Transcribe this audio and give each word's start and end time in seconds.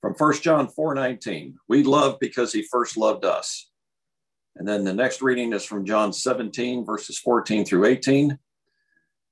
from 0.00 0.14
1 0.14 0.34
John 0.40 0.68
4 0.68 0.94
19. 0.94 1.58
We 1.68 1.82
love 1.82 2.18
because 2.20 2.52
he 2.52 2.62
first 2.62 2.96
loved 2.96 3.24
us. 3.24 3.70
And 4.56 4.66
then 4.66 4.84
the 4.84 4.92
next 4.92 5.22
reading 5.22 5.52
is 5.52 5.64
from 5.64 5.86
John 5.86 6.12
17, 6.12 6.84
verses 6.84 7.18
14 7.18 7.64
through 7.64 7.86
18. 7.86 8.38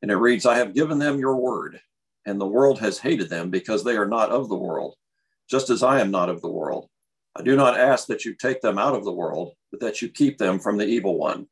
And 0.02 0.10
it 0.10 0.16
reads, 0.16 0.46
I 0.46 0.58
have 0.58 0.74
given 0.74 0.98
them 0.98 1.18
your 1.18 1.36
word, 1.36 1.80
and 2.24 2.40
the 2.40 2.46
world 2.46 2.78
has 2.78 2.98
hated 2.98 3.28
them 3.28 3.50
because 3.50 3.82
they 3.82 3.96
are 3.96 4.06
not 4.06 4.30
of 4.30 4.48
the 4.48 4.56
world, 4.56 4.94
just 5.50 5.70
as 5.70 5.82
I 5.82 6.00
am 6.00 6.10
not 6.10 6.28
of 6.28 6.40
the 6.40 6.50
world. 6.50 6.88
I 7.34 7.42
do 7.42 7.56
not 7.56 7.78
ask 7.78 8.06
that 8.06 8.24
you 8.24 8.34
take 8.34 8.60
them 8.60 8.78
out 8.78 8.94
of 8.94 9.04
the 9.04 9.12
world, 9.12 9.54
but 9.70 9.80
that 9.80 10.00
you 10.00 10.08
keep 10.08 10.38
them 10.38 10.58
from 10.58 10.76
the 10.76 10.86
evil 10.86 11.18
one. 11.18 11.46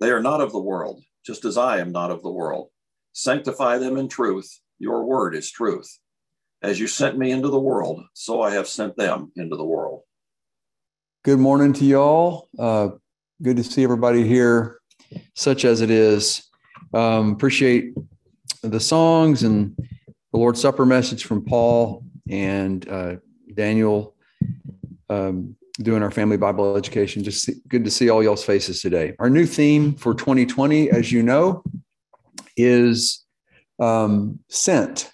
They 0.00 0.10
are 0.10 0.22
not 0.22 0.40
of 0.40 0.52
the 0.52 0.60
world, 0.60 1.02
just 1.24 1.44
as 1.44 1.56
I 1.56 1.78
am 1.78 1.92
not 1.92 2.10
of 2.10 2.22
the 2.22 2.30
world. 2.30 2.68
Sanctify 3.12 3.78
them 3.78 3.96
in 3.96 4.08
truth. 4.08 4.60
Your 4.78 5.04
word 5.04 5.34
is 5.34 5.50
truth. 5.50 5.98
As 6.62 6.80
you 6.80 6.86
sent 6.86 7.18
me 7.18 7.30
into 7.30 7.48
the 7.48 7.58
world, 7.58 8.04
so 8.14 8.40
I 8.40 8.50
have 8.50 8.66
sent 8.66 8.96
them 8.96 9.30
into 9.36 9.56
the 9.56 9.64
world. 9.64 10.02
Good 11.24 11.38
morning 11.38 11.72
to 11.74 11.84
y'all. 11.84 12.48
Uh, 12.58 12.90
good 13.42 13.56
to 13.58 13.64
see 13.64 13.84
everybody 13.84 14.26
here, 14.26 14.80
such 15.34 15.64
as 15.64 15.80
it 15.80 15.90
is. 15.90 16.48
Um, 16.94 17.32
appreciate 17.32 17.94
the 18.62 18.80
songs 18.80 19.42
and 19.42 19.76
the 20.32 20.38
Lord's 20.38 20.60
Supper 20.60 20.86
message 20.86 21.24
from 21.24 21.44
Paul 21.44 22.04
and 22.28 22.88
uh, 22.88 23.16
Daniel 23.54 24.14
um, 25.10 25.56
doing 25.82 26.02
our 26.02 26.10
family 26.10 26.36
Bible 26.36 26.76
education. 26.76 27.22
Just 27.22 27.44
see, 27.44 27.54
good 27.68 27.84
to 27.84 27.90
see 27.90 28.08
all 28.08 28.22
y'all's 28.22 28.44
faces 28.44 28.80
today. 28.80 29.14
Our 29.18 29.30
new 29.30 29.46
theme 29.46 29.94
for 29.94 30.14
2020, 30.14 30.90
as 30.90 31.12
you 31.12 31.22
know, 31.22 31.62
is 32.56 33.24
um, 33.78 34.40
sent. 34.48 35.10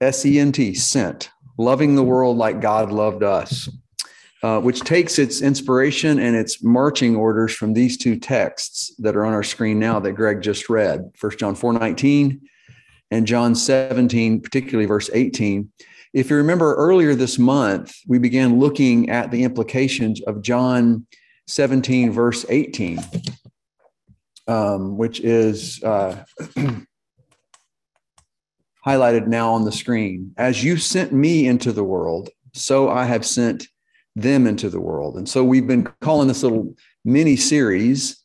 S 0.00 0.24
E 0.26 0.38
N 0.38 0.52
T, 0.52 0.74
sent, 0.74 1.30
loving 1.58 1.94
the 1.94 2.04
world 2.04 2.36
like 2.36 2.60
God 2.60 2.92
loved 2.92 3.22
us, 3.22 3.68
uh, 4.42 4.60
which 4.60 4.80
takes 4.80 5.18
its 5.18 5.40
inspiration 5.40 6.18
and 6.18 6.36
its 6.36 6.62
marching 6.62 7.16
orders 7.16 7.54
from 7.54 7.74
these 7.74 7.96
two 7.96 8.18
texts 8.18 8.94
that 8.98 9.16
are 9.16 9.24
on 9.24 9.32
our 9.32 9.42
screen 9.42 9.78
now 9.78 9.98
that 10.00 10.12
Greg 10.12 10.42
just 10.42 10.68
read, 10.68 11.10
1 11.20 11.38
John 11.38 11.54
4 11.54 11.72
19 11.74 12.40
and 13.10 13.26
John 13.26 13.54
17, 13.54 14.40
particularly 14.40 14.86
verse 14.86 15.10
18. 15.12 15.70
If 16.14 16.30
you 16.30 16.36
remember 16.36 16.74
earlier 16.74 17.14
this 17.14 17.38
month, 17.38 17.94
we 18.06 18.18
began 18.18 18.58
looking 18.58 19.10
at 19.10 19.30
the 19.30 19.44
implications 19.44 20.20
of 20.22 20.42
John 20.42 21.06
17, 21.46 22.10
verse 22.10 22.44
18, 22.48 22.98
um, 24.46 24.96
which 24.96 25.20
is 25.20 25.82
uh, 25.82 26.24
highlighted 28.86 29.26
now 29.26 29.52
on 29.52 29.64
the 29.64 29.72
screen. 29.72 30.32
As 30.36 30.64
you 30.64 30.76
sent 30.76 31.12
me 31.12 31.46
into 31.46 31.72
the 31.72 31.84
world, 31.84 32.30
so 32.52 32.90
I 32.90 33.04
have 33.04 33.24
sent 33.24 33.66
them 34.14 34.46
into 34.46 34.68
the 34.68 34.80
world. 34.80 35.16
And 35.16 35.28
so 35.28 35.42
we've 35.42 35.66
been 35.66 35.88
calling 36.00 36.28
this 36.28 36.42
little 36.42 36.74
mini 37.04 37.36
series 37.36 38.22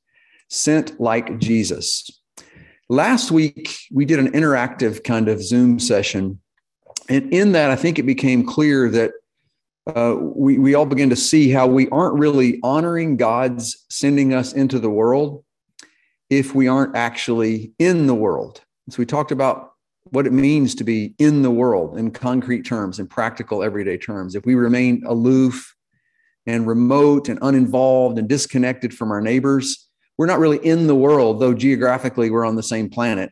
Sent 0.50 1.00
Like 1.00 1.40
Jesus. 1.40 2.10
Last 2.90 3.32
week, 3.32 3.78
we 3.92 4.06
did 4.06 4.20
an 4.20 4.32
interactive 4.32 5.04
kind 5.04 5.28
of 5.28 5.44
Zoom 5.44 5.80
session 5.80 6.40
and 7.10 7.34
in 7.34 7.54
that, 7.54 7.72
I 7.72 7.76
think 7.76 8.00
it 8.00 8.04
became 8.04 8.46
clear 8.46 8.90
that 8.90 9.12
uh, 9.88 10.16
we, 10.20 10.58
we 10.58 10.76
all 10.76 10.86
begin 10.86 11.10
to 11.10 11.16
see 11.16 11.50
how 11.50 11.68
we 11.68 11.88
aren't 11.90 12.20
really 12.20 12.60
honoring 12.64 13.16
God's 13.16 13.86
sending 13.90 14.34
us 14.34 14.54
into 14.54 14.80
the 14.80 14.90
world 14.90 15.44
if 16.30 16.54
we 16.54 16.68
aren't 16.68 16.96
actually 16.96 17.72
in 17.80 18.08
the 18.08 18.16
world. 18.16 18.62
So 18.90 18.98
we 19.00 19.06
talked 19.06 19.32
about 19.32 19.72
what 20.12 20.28
it 20.28 20.34
means 20.34 20.76
to 20.76 20.84
be 20.84 21.14
in 21.20 21.42
the 21.42 21.52
world 21.52 21.98
in 21.98 22.12
concrete 22.12 22.64
terms, 22.64 23.00
in 23.00 23.08
practical 23.08 23.64
everyday 23.64 23.98
terms. 23.98 24.36
If 24.36 24.46
we 24.46 24.56
remain 24.56 25.04
aloof 25.06 25.76
and 26.46 26.68
remote 26.68 27.30
and 27.30 27.40
uninvolved 27.42 28.18
and 28.18 28.28
disconnected 28.28 28.94
from 28.94 29.12
our 29.12 29.22
neighbors, 29.22 29.88
we're 30.18 30.26
not 30.26 30.40
really 30.40 30.58
in 30.66 30.88
the 30.88 30.96
world, 30.96 31.40
though 31.40 31.54
geographically 31.54 32.30
we're 32.30 32.46
on 32.46 32.56
the 32.56 32.64
same 32.64 32.90
planet. 32.90 33.32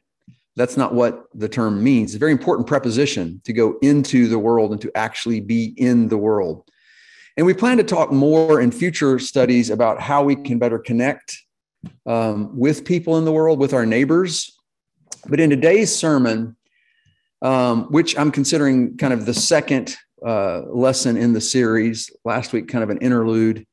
That's 0.55 0.77
not 0.77 0.93
what 0.93 1.25
the 1.33 1.49
term 1.49 1.83
means. 1.83 2.11
It's 2.11 2.15
a 2.15 2.19
very 2.19 2.31
important 2.31 2.67
preposition 2.67 3.41
to 3.43 3.53
go 3.53 3.77
into 3.81 4.27
the 4.27 4.39
world 4.39 4.71
and 4.71 4.81
to 4.81 4.91
actually 4.95 5.41
be 5.41 5.73
in 5.77 6.07
the 6.07 6.17
world. 6.17 6.69
And 7.37 7.45
we 7.45 7.53
plan 7.53 7.77
to 7.77 7.83
talk 7.83 8.11
more 8.11 8.61
in 8.61 8.71
future 8.71 9.19
studies 9.19 9.69
about 9.69 9.99
how 9.99 10.23
we 10.23 10.35
can 10.35 10.57
better 10.57 10.79
connect 10.79 11.37
um, 12.05 12.57
with 12.57 12.85
people 12.85 13.17
in 13.17 13.25
the 13.25 13.33
world, 13.33 13.59
with 13.59 13.73
our 13.73 13.85
neighbors. 13.85 14.57
But 15.27 15.39
in 15.39 15.49
today's 15.49 15.93
sermon, 15.93 16.55
um, 17.45 17.83
which 17.91 18.17
I'm 18.17 18.31
considering 18.31 18.97
kind 18.97 19.13
of 19.13 19.27
the 19.27 19.33
second 19.33 19.95
uh, 20.25 20.61
lesson 20.61 21.15
in 21.15 21.33
the 21.33 21.41
series, 21.41 22.09
last 22.25 22.51
week, 22.53 22.67
kind 22.67 22.83
of 22.83 22.89
an 22.89 22.97
interlude. 22.97 23.67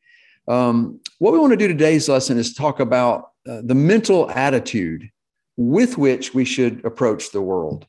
Um, 0.46 1.00
what 1.18 1.32
we 1.32 1.38
want 1.38 1.52
to 1.52 1.56
do 1.56 1.68
today's 1.68 2.06
lesson 2.06 2.36
is 2.36 2.52
talk 2.52 2.80
about 2.80 3.30
uh, 3.48 3.62
the 3.64 3.74
mental 3.74 4.30
attitude 4.30 5.08
with 5.56 5.96
which 5.96 6.34
we 6.34 6.44
should 6.44 6.84
approach 6.84 7.30
the 7.30 7.40
world, 7.40 7.86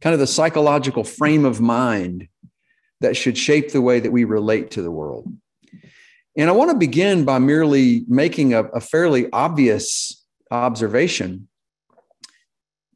kind 0.00 0.14
of 0.14 0.20
the 0.20 0.26
psychological 0.26 1.02
frame 1.02 1.44
of 1.44 1.60
mind 1.60 2.28
that 3.00 3.16
should 3.16 3.36
shape 3.36 3.72
the 3.72 3.82
way 3.82 3.98
that 3.98 4.12
we 4.12 4.22
relate 4.22 4.70
to 4.72 4.82
the 4.82 4.90
world. 4.92 5.26
And 6.36 6.48
I 6.48 6.52
want 6.52 6.70
to 6.70 6.76
begin 6.76 7.24
by 7.24 7.40
merely 7.40 8.04
making 8.06 8.54
a, 8.54 8.62
a 8.66 8.80
fairly 8.80 9.28
obvious 9.32 10.24
observation. 10.52 11.47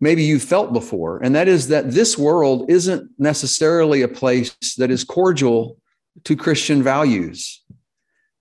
Maybe 0.02 0.24
you 0.24 0.38
felt 0.38 0.72
before, 0.72 1.22
and 1.22 1.34
that 1.34 1.46
is 1.48 1.68
that 1.68 1.92
this 1.92 2.18
world 2.18 2.68
isn't 2.68 3.08
necessarily 3.18 4.02
a 4.02 4.08
place 4.08 4.54
that 4.76 4.90
is 4.90 5.04
cordial 5.04 5.78
to 6.24 6.36
Christian 6.36 6.82
values. 6.82 7.62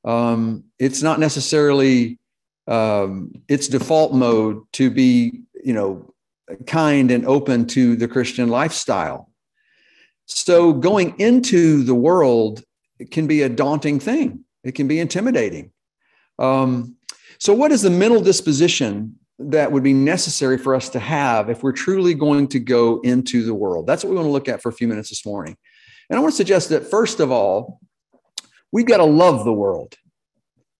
Um, 0.03 0.65
it's 0.79 1.01
not 1.01 1.19
necessarily 1.19 2.17
um, 2.67 3.31
its 3.47 3.67
default 3.67 4.13
mode 4.13 4.63
to 4.73 4.89
be 4.89 5.41
you 5.63 5.73
know, 5.73 6.13
kind 6.65 7.11
and 7.11 7.25
open 7.25 7.65
to 7.67 7.95
the 7.95 8.07
Christian 8.07 8.49
lifestyle. 8.49 9.29
So 10.25 10.73
going 10.73 11.19
into 11.19 11.83
the 11.83 11.95
world 11.95 12.63
can 13.11 13.27
be 13.27 13.41
a 13.41 13.49
daunting 13.49 13.99
thing. 13.99 14.43
It 14.63 14.73
can 14.73 14.87
be 14.87 14.99
intimidating. 14.99 15.71
Um, 16.39 16.95
so, 17.39 17.53
what 17.53 17.71
is 17.71 17.81
the 17.81 17.89
mental 17.89 18.21
disposition 18.21 19.15
that 19.49 19.71
would 19.71 19.83
be 19.83 19.93
necessary 19.93 20.57
for 20.57 20.75
us 20.75 20.89
to 20.89 20.99
have 20.99 21.49
if 21.49 21.63
we're 21.63 21.71
truly 21.71 22.13
going 22.13 22.47
to 22.49 22.59
go 22.59 22.99
into 23.01 23.43
the 23.43 23.53
world? 23.53 23.87
That's 23.87 24.03
what 24.03 24.11
we 24.11 24.15
want 24.15 24.27
to 24.27 24.31
look 24.31 24.47
at 24.47 24.61
for 24.61 24.69
a 24.69 24.73
few 24.73 24.87
minutes 24.87 25.09
this 25.09 25.25
morning. 25.25 25.57
And 26.09 26.17
I 26.17 26.21
want 26.21 26.33
to 26.33 26.37
suggest 26.37 26.69
that, 26.69 26.89
first 26.89 27.19
of 27.19 27.31
all, 27.31 27.79
we've 28.71 28.85
got 28.85 28.97
to 28.97 29.05
love 29.05 29.45
the 29.45 29.53
world. 29.53 29.95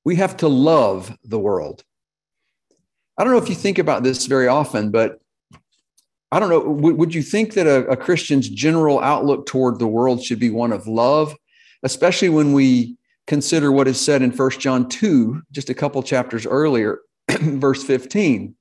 We 0.04 0.16
have 0.18 0.38
to 0.38 0.48
love 0.48 1.16
the 1.24 1.40
world. 1.40 1.84
I 3.18 3.24
don't 3.24 3.34
know 3.34 3.40
if 3.40 3.50
you 3.50 3.56
think 3.56 3.78
about 3.78 4.04
this 4.04 4.26
very 4.26 4.48
often, 4.48 4.92
but 4.92 5.20
I 6.32 6.40
don't 6.40 6.50
know. 6.50 6.60
Would, 6.62 6.98
would 6.98 7.14
you 7.14 7.22
think 7.22 7.54
that 7.54 7.68
a, 7.68 7.86
a 7.88 7.98
Christian's 7.98 8.50
general 8.50 9.00
outlook 9.00 9.46
toward 9.46 9.80
the 9.80 9.88
world 9.88 10.24
should 10.24 10.40
be 10.40 10.50
one 10.50 10.72
of 10.72 10.88
love, 10.88 11.36
especially 11.84 12.30
when 12.30 12.54
we 12.54 12.98
consider 13.28 13.72
what 13.72 13.88
is 13.88 14.00
said 14.00 14.22
in 14.22 14.32
First 14.32 14.60
John 14.60 14.90
2, 14.90 15.42
just 15.52 15.70
a 15.70 15.74
couple 15.74 16.02
chapters 16.04 16.46
earlier, 16.46 17.00
verse 17.59 17.84
15? 17.84 18.56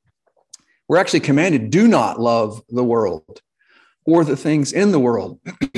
We're 0.89 0.99
actually 0.99 1.21
commanded 1.21 1.71
do 1.71 1.87
not 1.87 2.21
love 2.21 2.63
the 2.69 2.85
world 2.85 3.43
or 4.05 4.25
the 4.25 4.37
things 4.37 4.73
in 4.73 4.93
the 4.93 4.99
world. 4.99 5.39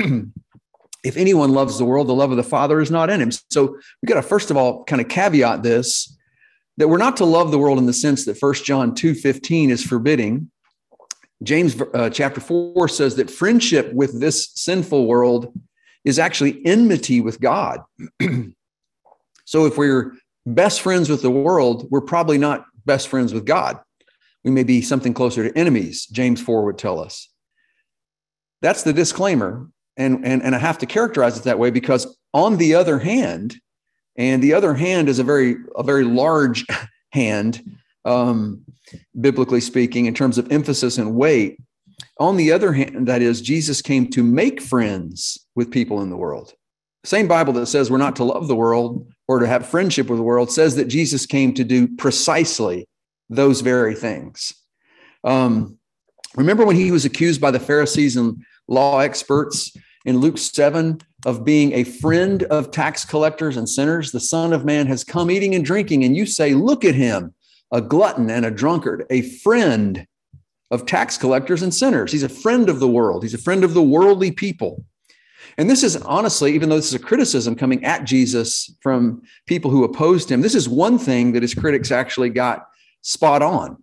if 1.05 1.17
anyone 1.17 1.53
loves 1.53 1.79
the 1.79 1.85
world, 1.85 2.07
the 2.07 2.15
love 2.15 2.31
of 2.31 2.37
the 2.37 2.43
Father 2.43 2.81
is 2.81 2.91
not 2.91 3.11
in 3.11 3.21
him. 3.21 3.31
So 3.51 3.77
we 4.01 4.07
got 4.07 4.15
to, 4.15 4.23
first 4.23 4.51
of 4.51 4.57
all, 4.57 4.85
kind 4.85 5.03
of 5.03 5.09
caveat 5.09 5.63
this 5.63 6.17
that 6.79 6.89
we're 6.89 6.97
not 6.97 7.19
to 7.19 7.25
love 7.25 7.51
the 7.51 7.59
world 7.59 7.79
in 7.79 7.87
the 7.87 7.93
sense 7.93 8.25
that 8.25 8.39
First 8.39 8.65
John 8.65 8.95
2:15 8.95 9.71
is 9.71 9.85
forbidding. 9.85 10.51
James 11.43 11.81
uh, 11.93 12.09
chapter 12.09 12.41
4 12.41 12.89
says 12.89 13.17
that 13.17 13.31
friendship 13.31 13.93
with 13.93 14.21
this 14.21 14.51
sinful 14.55 15.07
world 15.07 15.53
is 16.05 16.19
actually 16.19 16.65
enmity 16.65 17.21
with 17.21 17.41
God. 17.41 17.81
so 19.45 19.67
if 19.67 19.77
we're 19.77 20.13
best 20.47 20.81
friends 20.81 21.09
with 21.09 21.23
the 21.23 21.31
world, 21.31 21.89
we're 21.91 22.01
probably 22.01 22.39
not 22.39 22.65
best 22.85 23.09
friends 23.09 23.33
with 23.33 23.45
God. 23.45 23.79
We 24.45 24.51
may 24.51 24.65
be 24.65 24.83
something 24.83 25.15
closer 25.15 25.49
to 25.49 25.59
enemies, 25.59 26.07
James 26.07 26.41
4 26.41 26.65
would 26.65 26.79
tell 26.79 27.01
us. 27.01 27.29
That's 28.61 28.83
the 28.83 28.93
disclaimer. 28.93 29.69
And, 29.97 30.25
and, 30.25 30.43
and 30.43 30.55
I 30.55 30.59
have 30.59 30.79
to 30.79 30.87
characterize 30.87 31.39
it 31.39 31.45
that 31.45 31.59
way 31.59 31.71
because, 31.71 32.19
on 32.33 32.57
the 32.57 32.75
other 32.75 32.99
hand, 32.99 33.57
and 34.17 34.43
the 34.43 34.55
other 34.55 34.75
hand 34.75 35.09
is 35.09 35.19
a 35.19 35.25
very 35.25 35.57
a 35.77 35.83
very 35.83 36.05
large 36.05 36.67
hand 37.13 37.63
um, 38.05 38.63
biblically 39.21 39.61
speaking 39.61 40.07
in 40.07 40.15
terms 40.15 40.39
of 40.39 40.51
emphasis 40.51 40.99
and 40.99 41.15
weight 41.15 41.59
on 42.19 42.37
the 42.37 42.53
other 42.53 42.73
hand 42.73 43.07
that 43.07 43.23
is 43.23 43.41
jesus 43.41 43.81
came 43.81 44.09
to 44.09 44.23
make 44.23 44.61
friends 44.61 45.47
with 45.55 45.71
people 45.71 46.03
in 46.03 46.11
the 46.11 46.17
world 46.17 46.55
same 47.05 47.29
bible 47.29 47.53
that 47.53 47.67
says 47.67 47.91
we're 47.91 47.99
not 47.99 48.17
to 48.17 48.25
love 48.25 48.49
the 48.49 48.57
world 48.57 49.07
or 49.33 49.41
to 49.41 49.47
have 49.47 49.67
friendship 49.67 50.09
with 50.09 50.19
the 50.19 50.23
world 50.23 50.51
says 50.51 50.77
that 50.77 50.87
jesus 50.87 51.27
came 51.27 51.53
to 51.55 51.65
do 51.65 51.89
precisely 51.97 52.87
those 53.29 53.61
very 53.61 53.95
things 53.95 54.53
um, 55.25 55.79
remember 56.37 56.65
when 56.65 56.77
he 56.77 56.91
was 56.91 57.05
accused 57.05 57.41
by 57.41 57.51
the 57.51 57.61
pharisees 57.61 58.17
and 58.17 58.43
law 58.69 58.99
experts 58.99 59.73
in 60.05 60.19
Luke 60.19 60.39
7 60.39 61.01
of 61.27 61.45
being 61.45 61.73
a 61.73 61.85
friend 61.85 62.43
of 62.45 62.71
tax 62.71 63.05
collectors 63.05 63.57
and 63.57 63.69
sinners. 63.69 64.11
The 64.11 64.21
Son 64.21 64.53
of 64.53 64.65
Man 64.65 64.87
has 64.87 65.05
come 65.05 65.31
eating 65.31 65.55
and 65.55 65.65
drinking, 65.65 66.05
and 66.05 66.17
you 66.17 66.27
say, 66.27 66.55
Look 66.55 66.85
at 66.85 66.95
him, 66.95 67.35
a 67.71 67.81
glutton 67.81 68.31
and 68.31 68.45
a 68.45 68.51
drunkard, 68.51 69.07
a 69.11 69.23
friend 69.23 70.07
of 70.71 70.87
tax 70.87 71.19
collectors 71.19 71.63
and 71.63 71.73
sinners. 71.73 72.11
He's 72.11 72.23
a 72.23 72.29
friend 72.29 72.69
of 72.69 72.81
the 72.81 72.89
world, 72.89 73.23
he's 73.23 73.35
a 73.35 73.39
friend 73.39 73.63
of 73.65 73.75
the 73.75 73.83
worldly 73.83 74.33
people. 74.33 74.85
And 75.59 75.69
this 75.69 75.83
is 75.83 75.97
honestly, 75.97 76.55
even 76.55 76.69
though 76.69 76.77
this 76.77 76.89
is 76.89 76.95
a 76.95 76.99
criticism 76.99 77.55
coming 77.55 77.85
at 77.85 78.05
Jesus 78.05 78.75
from 78.81 79.23
people 79.47 79.71
who 79.71 79.85
opposed 79.85 80.31
him, 80.31 80.41
this 80.41 80.55
is 80.55 80.69
one 80.69 80.99
thing 80.99 81.33
that 81.33 81.43
his 81.43 81.55
critics 81.55 81.91
actually 81.91 82.31
got 82.31 82.69
spot 83.03 83.43
on. 83.43 83.77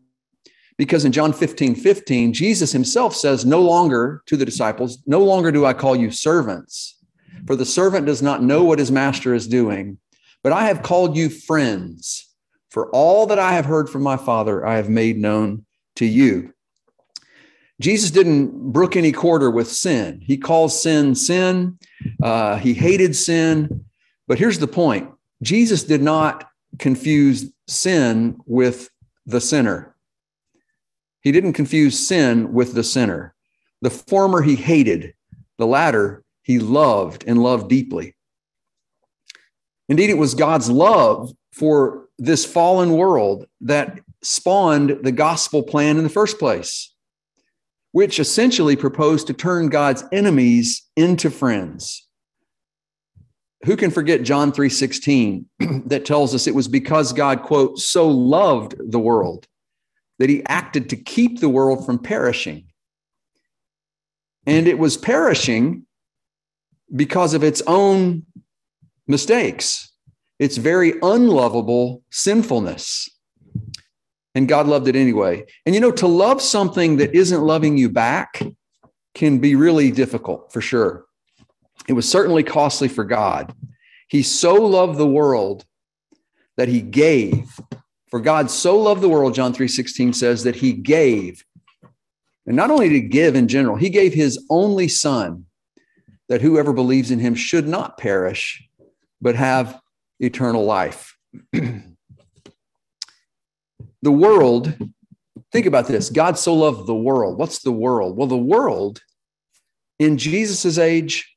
Because 0.77 1.03
in 1.03 1.11
John 1.11 1.33
15, 1.33 1.75
15, 1.75 2.33
Jesus 2.33 2.71
himself 2.71 3.13
says, 3.13 3.45
No 3.45 3.61
longer 3.61 4.23
to 4.27 4.38
the 4.38 4.45
disciples, 4.45 5.00
no 5.06 5.19
longer 5.19 5.51
do 5.51 5.65
I 5.65 5.73
call 5.73 5.95
you 5.95 6.09
servants, 6.09 6.95
for 7.45 7.56
the 7.56 7.65
servant 7.65 8.06
does 8.06 8.21
not 8.21 8.41
know 8.41 8.63
what 8.63 8.79
his 8.79 8.91
master 8.91 9.33
is 9.33 9.47
doing, 9.47 9.97
but 10.41 10.53
I 10.53 10.65
have 10.67 10.81
called 10.81 11.17
you 11.17 11.29
friends. 11.29 12.25
For 12.69 12.89
all 12.91 13.25
that 13.27 13.39
I 13.39 13.53
have 13.53 13.65
heard 13.65 13.89
from 13.89 14.03
my 14.03 14.15
Father, 14.15 14.65
I 14.65 14.75
have 14.75 14.89
made 14.89 15.17
known 15.17 15.65
to 15.95 16.06
you. 16.06 16.53
Jesus 17.79 18.11
didn't 18.11 18.71
brook 18.71 18.95
any 18.95 19.11
quarter 19.11 19.49
with 19.49 19.71
sin. 19.71 20.19
He 20.21 20.37
calls 20.37 20.81
sin 20.81 21.15
sin. 21.15 21.77
Uh, 22.21 22.57
he 22.57 22.73
hated 22.73 23.15
sin. 23.15 23.85
But 24.27 24.37
here's 24.37 24.59
the 24.59 24.67
point 24.67 25.09
Jesus 25.41 25.83
did 25.83 26.01
not 26.01 26.49
confuse 26.77 27.51
sin 27.67 28.39
with 28.45 28.89
the 29.25 29.39
sinner. 29.39 29.95
He 31.21 31.31
didn't 31.31 31.53
confuse 31.53 31.97
sin 31.97 32.53
with 32.53 32.73
the 32.73 32.83
sinner. 32.83 33.33
The 33.81 33.89
former 33.89 34.41
he 34.41 34.55
hated, 34.55 35.13
the 35.57 35.67
latter 35.67 36.23
he 36.43 36.59
loved 36.59 37.23
and 37.27 37.41
loved 37.41 37.69
deeply. 37.69 38.15
Indeed, 39.87 40.09
it 40.09 40.17
was 40.17 40.35
God's 40.35 40.69
love 40.69 41.31
for 41.51 42.07
this 42.17 42.45
fallen 42.45 42.91
world 42.91 43.47
that 43.61 43.99
spawned 44.21 44.99
the 45.03 45.11
gospel 45.11 45.63
plan 45.63 45.97
in 45.97 46.03
the 46.03 46.09
first 46.09 46.37
place 46.37 46.93
which 47.99 48.17
essentially 48.17 48.77
proposed 48.77 49.27
to 49.27 49.33
turn 49.33 49.67
God's 49.67 50.05
enemies 50.13 50.83
into 50.95 51.29
friends. 51.29 52.07
Who 53.65 53.75
can 53.75 53.91
forget 53.91 54.23
John 54.23 54.53
3:16 54.53 55.43
that 55.87 56.05
tells 56.05 56.33
us 56.33 56.47
it 56.47 56.55
was 56.55 56.69
because 56.69 57.11
God 57.11 57.43
quote 57.43 57.77
so 57.77 58.07
loved 58.07 58.75
the 58.79 58.99
world 58.99 59.47
that 60.17 60.29
he 60.29 60.45
acted 60.45 60.91
to 60.91 60.95
keep 60.95 61.41
the 61.41 61.49
world 61.49 61.85
from 61.85 61.99
perishing. 61.99 62.67
And 64.45 64.65
it 64.65 64.79
was 64.79 64.95
perishing 64.95 65.85
because 66.95 67.33
of 67.33 67.43
its 67.43 67.61
own 67.67 68.25
mistakes, 69.07 69.91
its 70.39 70.55
very 70.55 70.93
unlovable 71.01 72.03
sinfulness 72.11 73.09
and 74.35 74.47
God 74.47 74.67
loved 74.67 74.87
it 74.87 74.95
anyway. 74.95 75.45
And 75.65 75.75
you 75.75 75.81
know, 75.81 75.91
to 75.91 76.07
love 76.07 76.41
something 76.41 76.97
that 76.97 77.15
isn't 77.15 77.41
loving 77.41 77.77
you 77.77 77.89
back 77.89 78.41
can 79.15 79.39
be 79.39 79.55
really 79.55 79.91
difficult 79.91 80.53
for 80.53 80.61
sure. 80.61 81.05
It 81.87 81.93
was 81.93 82.09
certainly 82.09 82.43
costly 82.43 82.87
for 82.87 83.03
God. 83.03 83.53
He 84.07 84.23
so 84.23 84.53
loved 84.53 84.97
the 84.97 85.07
world 85.07 85.65
that 86.57 86.67
he 86.67 86.81
gave. 86.81 87.59
For 88.09 88.19
God 88.19 88.51
so 88.51 88.77
loved 88.77 89.01
the 89.01 89.09
world, 89.09 89.33
John 89.33 89.53
3:16 89.53 90.13
says 90.13 90.43
that 90.43 90.57
he 90.57 90.73
gave. 90.73 91.43
And 92.45 92.55
not 92.55 92.71
only 92.71 92.89
to 92.89 92.99
give 92.99 93.35
in 93.35 93.47
general, 93.47 93.75
he 93.75 93.89
gave 93.89 94.13
his 94.13 94.43
only 94.49 94.87
son 94.87 95.45
that 96.27 96.41
whoever 96.41 96.73
believes 96.73 97.11
in 97.11 97.19
him 97.19 97.35
should 97.35 97.67
not 97.67 97.97
perish, 97.97 98.67
but 99.21 99.35
have 99.35 99.79
eternal 100.19 100.63
life. 100.65 101.15
the 104.01 104.11
world, 104.11 104.73
think 105.51 105.65
about 105.65 105.87
this 105.87 106.09
God 106.09 106.37
so 106.37 106.53
loved 106.53 106.87
the 106.87 106.95
world. 106.95 107.37
What's 107.37 107.59
the 107.59 107.71
world? 107.71 108.17
Well, 108.17 108.27
the 108.27 108.37
world 108.37 109.01
in 109.97 110.17
Jesus's 110.17 110.79
age, 110.79 111.35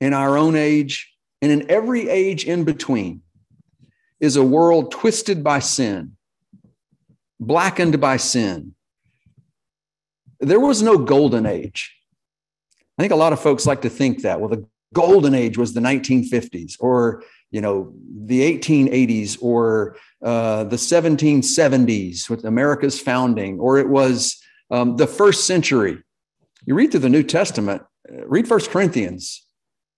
in 0.00 0.12
our 0.12 0.36
own 0.36 0.54
age, 0.54 1.12
and 1.42 1.50
in 1.50 1.70
every 1.70 2.08
age 2.08 2.44
in 2.44 2.64
between 2.64 3.22
is 4.20 4.36
a 4.36 4.44
world 4.44 4.90
twisted 4.90 5.42
by 5.44 5.58
sin, 5.58 6.16
blackened 7.40 8.00
by 8.00 8.16
sin. 8.16 8.74
There 10.40 10.60
was 10.60 10.82
no 10.82 10.98
golden 10.98 11.46
age. 11.46 11.94
I 12.98 13.02
think 13.02 13.12
a 13.12 13.16
lot 13.16 13.32
of 13.32 13.40
folks 13.40 13.66
like 13.66 13.82
to 13.82 13.90
think 13.90 14.22
that. 14.22 14.40
Well, 14.40 14.48
the 14.48 14.66
golden 14.94 15.34
age 15.34 15.58
was 15.58 15.74
the 15.74 15.80
1950s 15.80 16.76
or 16.80 17.22
you 17.56 17.62
know 17.62 17.94
the 18.26 18.42
1880s 18.58 19.38
or 19.40 19.96
uh, 20.22 20.64
the 20.64 20.76
1770s 20.76 22.28
with 22.28 22.44
America's 22.44 23.00
founding, 23.00 23.58
or 23.58 23.78
it 23.78 23.88
was 23.88 24.38
um, 24.70 24.96
the 24.96 25.06
first 25.06 25.46
century. 25.46 25.96
You 26.66 26.74
read 26.74 26.90
through 26.90 27.00
the 27.00 27.08
New 27.08 27.22
Testament, 27.22 27.80
uh, 28.12 28.26
read 28.26 28.46
First 28.46 28.70
Corinthians. 28.70 29.46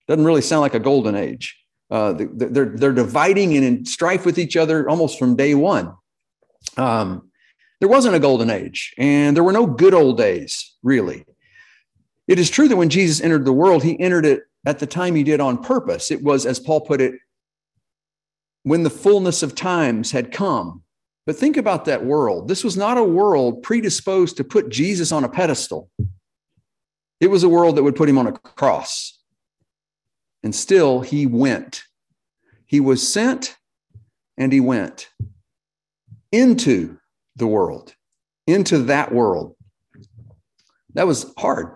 Doesn't 0.07 0.23
really 0.23 0.41
sound 0.41 0.61
like 0.61 0.73
a 0.73 0.79
golden 0.79 1.15
age. 1.15 1.57
Uh, 1.91 2.13
they're 2.17 2.77
they're 2.77 2.93
dividing 2.93 3.57
and 3.57 3.65
in 3.65 3.85
strife 3.85 4.25
with 4.25 4.39
each 4.39 4.55
other 4.55 4.89
almost 4.89 5.19
from 5.19 5.35
day 5.35 5.53
one. 5.53 5.93
Um, 6.77 7.29
there 7.81 7.89
wasn't 7.89 8.15
a 8.15 8.19
golden 8.19 8.49
age, 8.49 8.93
and 8.97 9.35
there 9.35 9.43
were 9.43 9.51
no 9.51 9.65
good 9.65 9.93
old 9.93 10.17
days, 10.17 10.77
really. 10.81 11.25
It 12.25 12.39
is 12.39 12.49
true 12.49 12.69
that 12.69 12.77
when 12.77 12.89
Jesus 12.89 13.19
entered 13.19 13.43
the 13.43 13.59
world, 13.63 13.83
he 13.83 13.99
entered 13.99 14.25
it 14.25 14.43
at 14.65 14.79
the 14.79 14.87
time 14.87 15.15
he 15.15 15.23
did 15.23 15.41
on 15.41 15.61
purpose. 15.61 16.09
It 16.09 16.23
was, 16.23 16.45
as 16.45 16.57
Paul 16.59 16.81
put 16.81 17.01
it, 17.01 17.15
when 18.69 18.83
the 18.83 18.89
fullness 18.91 19.41
of 19.41 19.55
times 19.55 20.11
had 20.11 20.31
come. 20.31 20.83
But 21.25 21.35
think 21.35 21.57
about 21.57 21.85
that 21.85 22.05
world. 22.05 22.47
This 22.47 22.63
was 22.63 22.77
not 22.77 22.99
a 22.99 23.03
world 23.03 23.63
predisposed 23.63 24.37
to 24.37 24.43
put 24.43 24.69
Jesus 24.69 25.11
on 25.11 25.23
a 25.23 25.29
pedestal, 25.29 25.89
it 27.19 27.31
was 27.31 27.41
a 27.41 27.49
world 27.49 27.75
that 27.75 27.83
would 27.83 27.95
put 27.95 28.07
him 28.07 28.19
on 28.19 28.27
a 28.27 28.31
cross. 28.31 29.17
And 30.43 30.53
still, 30.53 31.01
he 31.01 31.25
went. 31.25 31.81
He 32.67 32.79
was 32.79 33.11
sent 33.11 33.57
and 34.37 34.53
he 34.53 34.59
went 34.59 35.09
into 36.31 36.99
the 37.35 37.47
world, 37.47 37.95
into 38.45 38.83
that 38.83 39.11
world. 39.11 39.55
That 40.93 41.07
was 41.07 41.33
hard. 41.39 41.75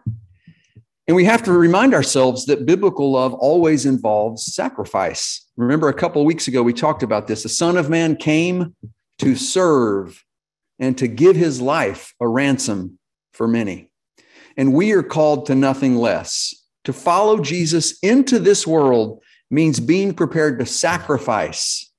And 1.07 1.15
we 1.15 1.25
have 1.25 1.43
to 1.43 1.51
remind 1.51 1.93
ourselves 1.93 2.45
that 2.45 2.65
biblical 2.65 3.11
love 3.11 3.33
always 3.33 3.85
involves 3.85 4.53
sacrifice. 4.53 5.45
Remember, 5.57 5.89
a 5.89 5.93
couple 5.93 6.21
of 6.21 6.25
weeks 6.25 6.47
ago, 6.47 6.63
we 6.63 6.73
talked 6.73 7.03
about 7.03 7.27
this. 7.27 7.43
The 7.43 7.49
Son 7.49 7.75
of 7.75 7.89
Man 7.89 8.15
came 8.15 8.75
to 9.19 9.35
serve 9.35 10.23
and 10.79 10.97
to 10.97 11.07
give 11.07 11.35
his 11.35 11.61
life 11.61 12.13
a 12.21 12.27
ransom 12.27 12.97
for 13.33 13.47
many. 13.47 13.89
And 14.55 14.73
we 14.73 14.93
are 14.93 15.03
called 15.03 15.45
to 15.47 15.55
nothing 15.55 15.95
less. 15.97 16.53
To 16.85 16.93
follow 16.93 17.39
Jesus 17.39 17.99
into 18.01 18.39
this 18.39 18.65
world 18.65 19.21
means 19.49 19.79
being 19.79 20.13
prepared 20.13 20.59
to 20.59 20.65
sacrifice 20.65 21.91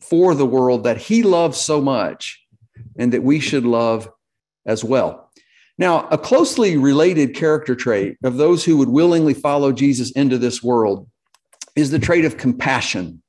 for 0.00 0.34
the 0.34 0.46
world 0.46 0.84
that 0.84 0.96
he 0.96 1.22
loves 1.22 1.58
so 1.58 1.80
much 1.80 2.42
and 2.98 3.12
that 3.12 3.22
we 3.22 3.40
should 3.40 3.64
love 3.64 4.08
as 4.66 4.82
well. 4.84 5.27
Now, 5.78 6.08
a 6.10 6.18
closely 6.18 6.76
related 6.76 7.34
character 7.34 7.76
trait 7.76 8.16
of 8.24 8.36
those 8.36 8.64
who 8.64 8.76
would 8.78 8.88
willingly 8.88 9.34
follow 9.34 9.70
Jesus 9.70 10.10
into 10.10 10.36
this 10.36 10.60
world 10.62 11.08
is 11.76 11.92
the 11.92 12.00
trait 12.00 12.24
of 12.24 12.36
compassion. 12.36 13.22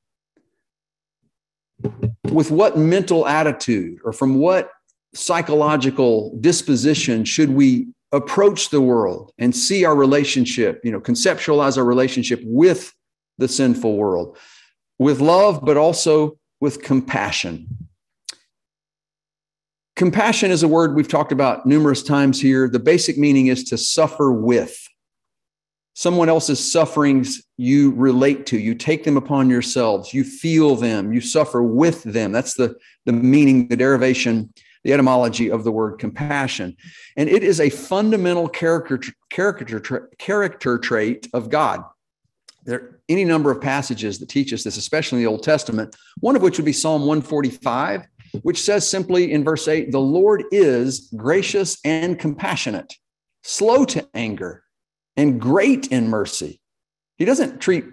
With 2.24 2.50
what 2.50 2.76
mental 2.76 3.26
attitude 3.26 4.00
or 4.04 4.12
from 4.12 4.34
what 4.34 4.70
psychological 5.14 6.36
disposition 6.40 7.24
should 7.24 7.50
we 7.50 7.88
approach 8.12 8.70
the 8.70 8.80
world 8.80 9.32
and 9.38 9.54
see 9.54 9.84
our 9.84 9.94
relationship, 9.94 10.80
you 10.82 10.90
know, 10.90 11.00
conceptualize 11.00 11.78
our 11.78 11.84
relationship 11.84 12.40
with 12.42 12.92
the 13.38 13.46
sinful 13.46 13.96
world? 13.96 14.36
With 14.98 15.20
love, 15.20 15.64
but 15.64 15.76
also 15.76 16.36
with 16.60 16.82
compassion. 16.82 17.79
Compassion 20.00 20.50
is 20.50 20.62
a 20.62 20.68
word 20.68 20.94
we've 20.94 21.08
talked 21.08 21.30
about 21.30 21.66
numerous 21.66 22.02
times 22.02 22.40
here. 22.40 22.70
The 22.70 22.78
basic 22.78 23.18
meaning 23.18 23.48
is 23.48 23.64
to 23.64 23.76
suffer 23.76 24.32
with. 24.32 24.88
Someone 25.92 26.30
else's 26.30 26.72
sufferings 26.72 27.42
you 27.58 27.90
relate 27.90 28.46
to, 28.46 28.58
you 28.58 28.74
take 28.74 29.04
them 29.04 29.18
upon 29.18 29.50
yourselves, 29.50 30.14
you 30.14 30.24
feel 30.24 30.74
them, 30.74 31.12
you 31.12 31.20
suffer 31.20 31.62
with 31.62 32.02
them. 32.04 32.32
That's 32.32 32.54
the, 32.54 32.76
the 33.04 33.12
meaning, 33.12 33.68
the 33.68 33.76
derivation, 33.76 34.54
the 34.84 34.94
etymology 34.94 35.50
of 35.50 35.64
the 35.64 35.70
word 35.70 35.98
compassion. 35.98 36.78
And 37.18 37.28
it 37.28 37.42
is 37.42 37.60
a 37.60 37.68
fundamental 37.68 38.48
character, 38.48 39.02
character, 39.28 40.08
character 40.16 40.78
trait 40.78 41.28
of 41.34 41.50
God. 41.50 41.84
There 42.64 42.80
are 42.80 43.00
any 43.10 43.26
number 43.26 43.50
of 43.50 43.60
passages 43.60 44.18
that 44.20 44.30
teach 44.30 44.54
us 44.54 44.64
this, 44.64 44.78
especially 44.78 45.18
in 45.18 45.24
the 45.24 45.30
Old 45.30 45.42
Testament, 45.42 45.94
one 46.20 46.36
of 46.36 46.40
which 46.40 46.56
would 46.56 46.64
be 46.64 46.72
Psalm 46.72 47.02
145 47.02 48.06
which 48.42 48.62
says 48.62 48.88
simply 48.88 49.32
in 49.32 49.44
verse 49.44 49.68
8 49.68 49.92
the 49.92 50.00
Lord 50.00 50.44
is 50.50 51.12
gracious 51.16 51.78
and 51.84 52.18
compassionate, 52.18 52.94
slow 53.42 53.84
to 53.86 54.08
anger, 54.14 54.64
and 55.16 55.40
great 55.40 55.88
in 55.88 56.08
mercy. 56.08 56.60
He 57.16 57.24
doesn't 57.24 57.60
treat 57.60 57.84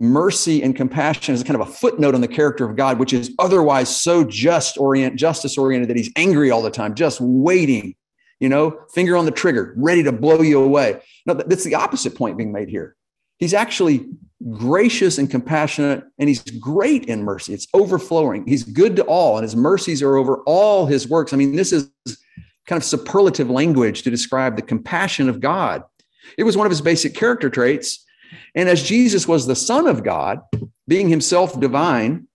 mercy 0.00 0.62
and 0.62 0.74
compassion 0.76 1.34
as 1.34 1.42
kind 1.42 1.60
of 1.60 1.66
a 1.66 1.70
footnote 1.70 2.14
on 2.14 2.20
the 2.20 2.28
character 2.28 2.68
of 2.68 2.76
God, 2.76 2.98
which 2.98 3.12
is 3.12 3.34
otherwise 3.38 3.94
so 3.94 4.24
just 4.24 4.76
orient, 4.78 5.16
justice 5.16 5.56
oriented 5.56 5.88
that 5.88 5.96
he's 5.96 6.12
angry 6.16 6.50
all 6.50 6.62
the 6.62 6.70
time, 6.70 6.94
just 6.94 7.20
waiting, 7.20 7.94
you 8.40 8.48
know, 8.48 8.78
finger 8.92 9.16
on 9.16 9.24
the 9.24 9.30
trigger, 9.30 9.74
ready 9.76 10.02
to 10.02 10.12
blow 10.12 10.42
you 10.42 10.62
away. 10.62 11.00
No, 11.26 11.34
that's 11.34 11.64
the 11.64 11.76
opposite 11.76 12.14
point 12.14 12.36
being 12.36 12.52
made 12.52 12.68
here. 12.68 12.96
He's 13.38 13.54
actually 13.54 14.06
gracious 14.50 15.18
and 15.18 15.30
compassionate, 15.30 16.04
and 16.18 16.28
he's 16.28 16.42
great 16.42 17.06
in 17.06 17.22
mercy. 17.22 17.54
It's 17.54 17.66
overflowing. 17.74 18.46
He's 18.46 18.62
good 18.62 18.96
to 18.96 19.04
all, 19.04 19.36
and 19.36 19.44
his 19.44 19.56
mercies 19.56 20.02
are 20.02 20.16
over 20.16 20.38
all 20.46 20.86
his 20.86 21.08
works. 21.08 21.32
I 21.32 21.36
mean, 21.36 21.56
this 21.56 21.72
is 21.72 21.90
kind 22.66 22.80
of 22.80 22.84
superlative 22.84 23.50
language 23.50 24.02
to 24.02 24.10
describe 24.10 24.56
the 24.56 24.62
compassion 24.62 25.28
of 25.28 25.40
God. 25.40 25.82
It 26.38 26.44
was 26.44 26.56
one 26.56 26.66
of 26.66 26.70
his 26.70 26.80
basic 26.80 27.14
character 27.14 27.50
traits. 27.50 28.04
And 28.54 28.68
as 28.68 28.82
Jesus 28.82 29.28
was 29.28 29.46
the 29.46 29.56
Son 29.56 29.86
of 29.86 30.02
God, 30.02 30.40
being 30.88 31.08
himself 31.08 31.58
divine, 31.60 32.26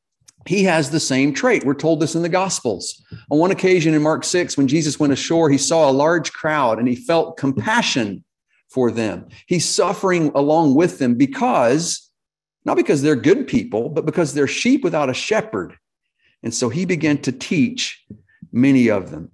he 0.46 0.64
has 0.64 0.90
the 0.90 1.00
same 1.00 1.34
trait. 1.34 1.66
We're 1.66 1.74
told 1.74 2.00
this 2.00 2.16
in 2.16 2.22
the 2.22 2.30
Gospels. 2.30 3.04
On 3.30 3.40
one 3.40 3.52
occasion 3.52 3.94
in 3.94 4.02
Mark 4.02 4.24
6, 4.24 4.58
when 4.58 4.68
Jesus 4.68 5.00
went 5.00 5.14
ashore, 5.14 5.50
he 5.50 5.58
saw 5.58 5.90
a 5.90 5.92
large 5.92 6.32
crowd 6.32 6.80
and 6.80 6.88
he 6.88 6.96
felt 6.96 7.38
compassion 7.38 8.24
for 8.70 8.92
them. 8.92 9.28
He's 9.48 9.68
suffering 9.68 10.32
along 10.36 10.76
with 10.76 11.00
them 11.00 11.16
because, 11.16 12.10
not 12.66 12.78
because 12.78 13.02
they're 13.02 13.16
good 13.16 13.48
people, 13.48 13.90
but 13.90 14.06
because 14.06 14.34
they're 14.34 14.48
sheep 14.48 14.84
without 14.84 15.10
a 15.10 15.14
shepherd. 15.14 15.76
And 16.44 16.54
so 16.54 16.70
he 16.70 16.86
began 16.86 17.18
to 17.24 17.32
teach 17.32 18.04
many 18.52 18.90
of 18.90 19.12
them. 19.12 19.32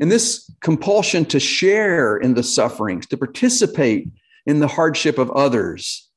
And 0.00 0.10
this 0.10 0.50
compulsion 0.60 1.24
to 1.26 1.38
share 1.38 2.16
in 2.16 2.34
the 2.34 2.42
sufferings, 2.42 3.06
to 3.06 3.16
participate 3.16 4.08
in 4.46 4.58
the 4.58 4.68
hardship 4.68 5.18
of 5.18 5.30
others, 5.30 6.08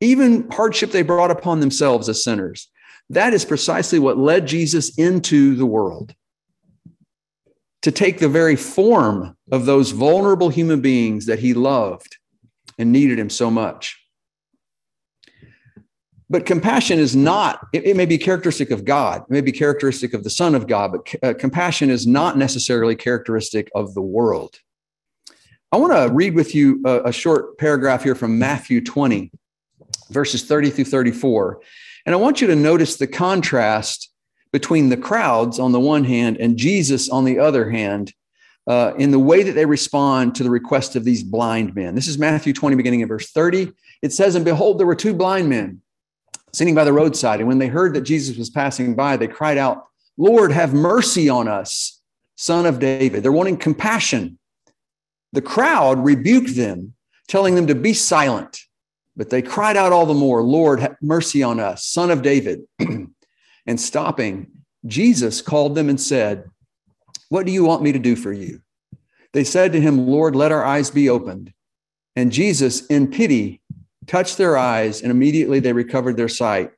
even 0.00 0.50
hardship 0.50 0.90
they 0.90 1.02
brought 1.02 1.30
upon 1.30 1.60
themselves 1.60 2.08
as 2.08 2.22
sinners, 2.22 2.68
that 3.08 3.32
is 3.32 3.44
precisely 3.44 3.98
what 3.98 4.18
led 4.18 4.46
Jesus 4.46 4.96
into 4.98 5.56
the 5.56 5.66
world 5.66 6.14
to 7.82 7.90
take 7.90 8.18
the 8.18 8.28
very 8.28 8.56
form 8.56 9.36
of 9.50 9.66
those 9.66 9.90
vulnerable 9.90 10.50
human 10.50 10.80
beings 10.80 11.26
that 11.26 11.38
he 11.38 11.54
loved 11.54 12.18
and 12.78 12.92
needed 12.92 13.18
him 13.18 13.30
so 13.30 13.50
much. 13.50 13.96
But 16.28 16.46
compassion 16.46 16.98
is 17.00 17.16
not, 17.16 17.66
it, 17.72 17.84
it, 17.84 17.96
may 17.96 18.06
be 18.06 18.16
characteristic 18.16 18.70
of 18.70 18.84
God, 18.84 19.22
it 19.22 19.30
may 19.30 19.40
be 19.40 19.50
characteristic 19.50 20.14
of 20.14 20.22
the 20.22 20.30
Son 20.30 20.54
of 20.54 20.68
God, 20.68 20.92
but 20.92 21.14
uh, 21.24 21.34
compassion 21.34 21.90
is 21.90 22.06
not 22.06 22.38
necessarily 22.38 22.94
characteristic 22.94 23.68
of 23.74 23.94
the 23.94 24.02
world. 24.02 24.56
I 25.72 25.76
want 25.76 25.92
to 25.92 26.14
read 26.14 26.34
with 26.34 26.54
you 26.54 26.82
a, 26.84 27.04
a 27.06 27.12
short 27.12 27.58
paragraph 27.58 28.04
here 28.04 28.14
from 28.14 28.38
Matthew 28.38 28.80
20, 28.80 29.32
verses 30.10 30.44
30 30.44 30.70
through 30.70 30.84
34. 30.84 31.60
And 32.06 32.14
I 32.14 32.18
want 32.18 32.40
you 32.40 32.46
to 32.46 32.56
notice 32.56 32.96
the 32.96 33.06
contrast 33.06 34.09
between 34.52 34.88
the 34.88 34.96
crowds 34.96 35.58
on 35.58 35.72
the 35.72 35.80
one 35.80 36.04
hand 36.04 36.36
and 36.38 36.56
Jesus 36.56 37.08
on 37.08 37.24
the 37.24 37.38
other 37.38 37.70
hand 37.70 38.12
uh, 38.66 38.92
in 38.98 39.10
the 39.10 39.18
way 39.18 39.42
that 39.42 39.52
they 39.52 39.66
respond 39.66 40.34
to 40.34 40.42
the 40.42 40.50
request 40.50 40.96
of 40.96 41.04
these 41.04 41.22
blind 41.22 41.74
men. 41.74 41.94
This 41.94 42.08
is 42.08 42.18
Matthew 42.18 42.52
20, 42.52 42.76
beginning 42.76 43.00
in 43.00 43.08
verse 43.08 43.30
30. 43.30 43.72
It 44.02 44.12
says, 44.12 44.34
And 44.34 44.44
behold, 44.44 44.78
there 44.78 44.86
were 44.86 44.94
two 44.94 45.14
blind 45.14 45.48
men 45.48 45.82
sitting 46.52 46.74
by 46.74 46.84
the 46.84 46.92
roadside. 46.92 47.40
And 47.40 47.48
when 47.48 47.58
they 47.58 47.68
heard 47.68 47.94
that 47.94 48.02
Jesus 48.02 48.36
was 48.36 48.50
passing 48.50 48.94
by, 48.94 49.16
they 49.16 49.28
cried 49.28 49.58
out, 49.58 49.86
Lord, 50.16 50.52
have 50.52 50.74
mercy 50.74 51.28
on 51.28 51.48
us, 51.48 52.00
son 52.36 52.66
of 52.66 52.78
David. 52.78 53.22
They're 53.22 53.32
wanting 53.32 53.56
compassion. 53.56 54.38
The 55.32 55.42
crowd 55.42 56.04
rebuked 56.04 56.56
them, 56.56 56.94
telling 57.28 57.54
them 57.54 57.68
to 57.68 57.74
be 57.74 57.94
silent. 57.94 58.60
But 59.16 59.30
they 59.30 59.42
cried 59.42 59.76
out 59.76 59.92
all 59.92 60.06
the 60.06 60.14
more, 60.14 60.42
Lord, 60.42 60.80
have 60.80 60.96
mercy 61.00 61.42
on 61.42 61.60
us, 61.60 61.84
son 61.86 62.10
of 62.10 62.22
David. 62.22 62.62
and 63.66 63.80
stopping, 63.80 64.48
Jesus 64.86 65.42
called 65.42 65.74
them 65.74 65.88
and 65.88 66.00
said, 66.00 66.50
What 67.28 67.46
do 67.46 67.52
you 67.52 67.64
want 67.64 67.82
me 67.82 67.92
to 67.92 67.98
do 67.98 68.16
for 68.16 68.32
you? 68.32 68.60
They 69.32 69.44
said 69.44 69.72
to 69.72 69.80
him, 69.80 70.06
Lord, 70.06 70.34
let 70.34 70.52
our 70.52 70.64
eyes 70.64 70.90
be 70.90 71.08
opened. 71.08 71.52
And 72.16 72.32
Jesus, 72.32 72.86
in 72.86 73.10
pity, 73.10 73.60
touched 74.06 74.38
their 74.38 74.56
eyes, 74.56 75.02
and 75.02 75.10
immediately 75.10 75.60
they 75.60 75.72
recovered 75.72 76.16
their 76.16 76.28
sight 76.28 76.72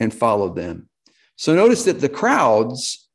and 0.00 0.12
followed 0.12 0.56
them. 0.56 0.88
So 1.36 1.54
notice 1.54 1.84
that 1.84 2.00
the 2.00 2.08
crowds, 2.08 3.08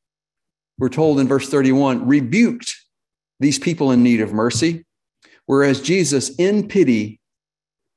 we're 0.77 0.89
told 0.89 1.19
in 1.19 1.27
verse 1.27 1.49
31, 1.49 2.07
rebuked 2.07 2.75
these 3.39 3.59
people 3.59 3.91
in 3.91 4.03
need 4.03 4.21
of 4.21 4.33
mercy, 4.33 4.85
whereas 5.45 5.81
Jesus, 5.81 6.35
in 6.35 6.67
pity, 6.67 7.19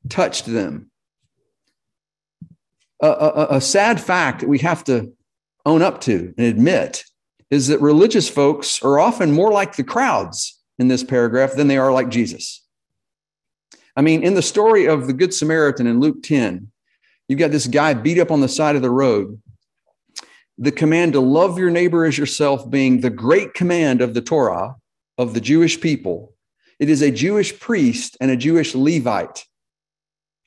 touched 0.08 0.46
them 0.46 0.91
a, 3.02 3.06
a, 3.06 3.46
a 3.56 3.60
sad 3.60 4.00
fact 4.00 4.40
that 4.40 4.48
we 4.48 4.60
have 4.60 4.84
to 4.84 5.12
own 5.66 5.82
up 5.82 6.00
to 6.02 6.32
and 6.38 6.46
admit 6.46 7.04
is 7.50 7.68
that 7.68 7.80
religious 7.80 8.28
folks 8.28 8.82
are 8.82 8.98
often 8.98 9.32
more 9.32 9.52
like 9.52 9.76
the 9.76 9.84
crowds 9.84 10.58
in 10.78 10.88
this 10.88 11.04
paragraph 11.04 11.54
than 11.54 11.68
they 11.68 11.76
are 11.76 11.92
like 11.92 12.08
Jesus. 12.08 12.64
I 13.94 14.00
mean, 14.00 14.22
in 14.22 14.34
the 14.34 14.42
story 14.42 14.86
of 14.86 15.06
the 15.06 15.12
Good 15.12 15.34
Samaritan 15.34 15.86
in 15.86 16.00
Luke 16.00 16.22
10, 16.22 16.72
you've 17.28 17.38
got 17.38 17.50
this 17.50 17.66
guy 17.66 17.92
beat 17.92 18.18
up 18.18 18.30
on 18.30 18.40
the 18.40 18.48
side 18.48 18.74
of 18.74 18.82
the 18.82 18.90
road. 18.90 19.40
The 20.56 20.72
command 20.72 21.12
to 21.12 21.20
love 21.20 21.58
your 21.58 21.70
neighbor 21.70 22.06
as 22.06 22.16
yourself 22.16 22.70
being 22.70 23.00
the 23.00 23.10
great 23.10 23.52
command 23.52 24.00
of 24.00 24.14
the 24.14 24.22
Torah 24.22 24.76
of 25.18 25.34
the 25.34 25.40
Jewish 25.40 25.80
people. 25.80 26.34
It 26.78 26.88
is 26.88 27.02
a 27.02 27.10
Jewish 27.10 27.58
priest 27.58 28.16
and 28.20 28.30
a 28.30 28.36
Jewish 28.36 28.74
Levite, 28.74 29.44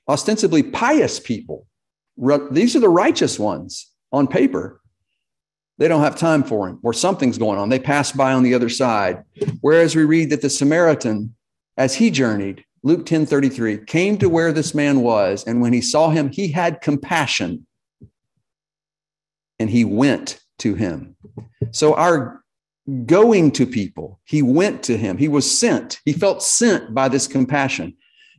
ostensibly 0.07 0.63
pious 0.63 1.19
people, 1.19 1.67
these 2.51 2.75
are 2.75 2.79
the 2.79 2.89
righteous 2.89 3.37
ones 3.39 3.91
on 4.11 4.27
paper. 4.27 4.81
They 5.77 5.87
don't 5.87 6.01
have 6.01 6.15
time 6.15 6.43
for 6.43 6.69
him, 6.69 6.79
or 6.83 6.93
something's 6.93 7.37
going 7.37 7.59
on. 7.59 7.69
They 7.69 7.79
pass 7.79 8.11
by 8.11 8.31
on 8.31 8.43
the 8.43 8.53
other 8.53 8.69
side. 8.69 9.23
Whereas 9.59 9.95
we 9.95 10.05
read 10.05 10.29
that 10.29 10.41
the 10.41 10.49
Samaritan, 10.49 11.35
as 11.77 11.95
he 11.95 12.09
journeyed, 12.09 12.63
Luke 12.83 13.05
10 13.05 13.25
33, 13.25 13.79
came 13.85 14.17
to 14.19 14.29
where 14.29 14.53
this 14.53 14.73
man 14.73 15.01
was, 15.01 15.43
and 15.45 15.59
when 15.59 15.73
he 15.73 15.81
saw 15.81 16.09
him, 16.09 16.29
he 16.29 16.49
had 16.49 16.81
compassion 16.81 17.65
and 19.59 19.69
he 19.69 19.83
went 19.83 20.39
to 20.59 20.75
him. 20.75 21.15
So, 21.71 21.95
our 21.95 22.43
going 23.05 23.51
to 23.51 23.65
people, 23.65 24.19
he 24.25 24.41
went 24.41 24.83
to 24.83 24.97
him. 24.97 25.17
He 25.17 25.27
was 25.27 25.49
sent. 25.49 25.99
He 26.05 26.13
felt 26.13 26.43
sent 26.43 26.93
by 26.93 27.09
this 27.09 27.27
compassion. 27.27 27.95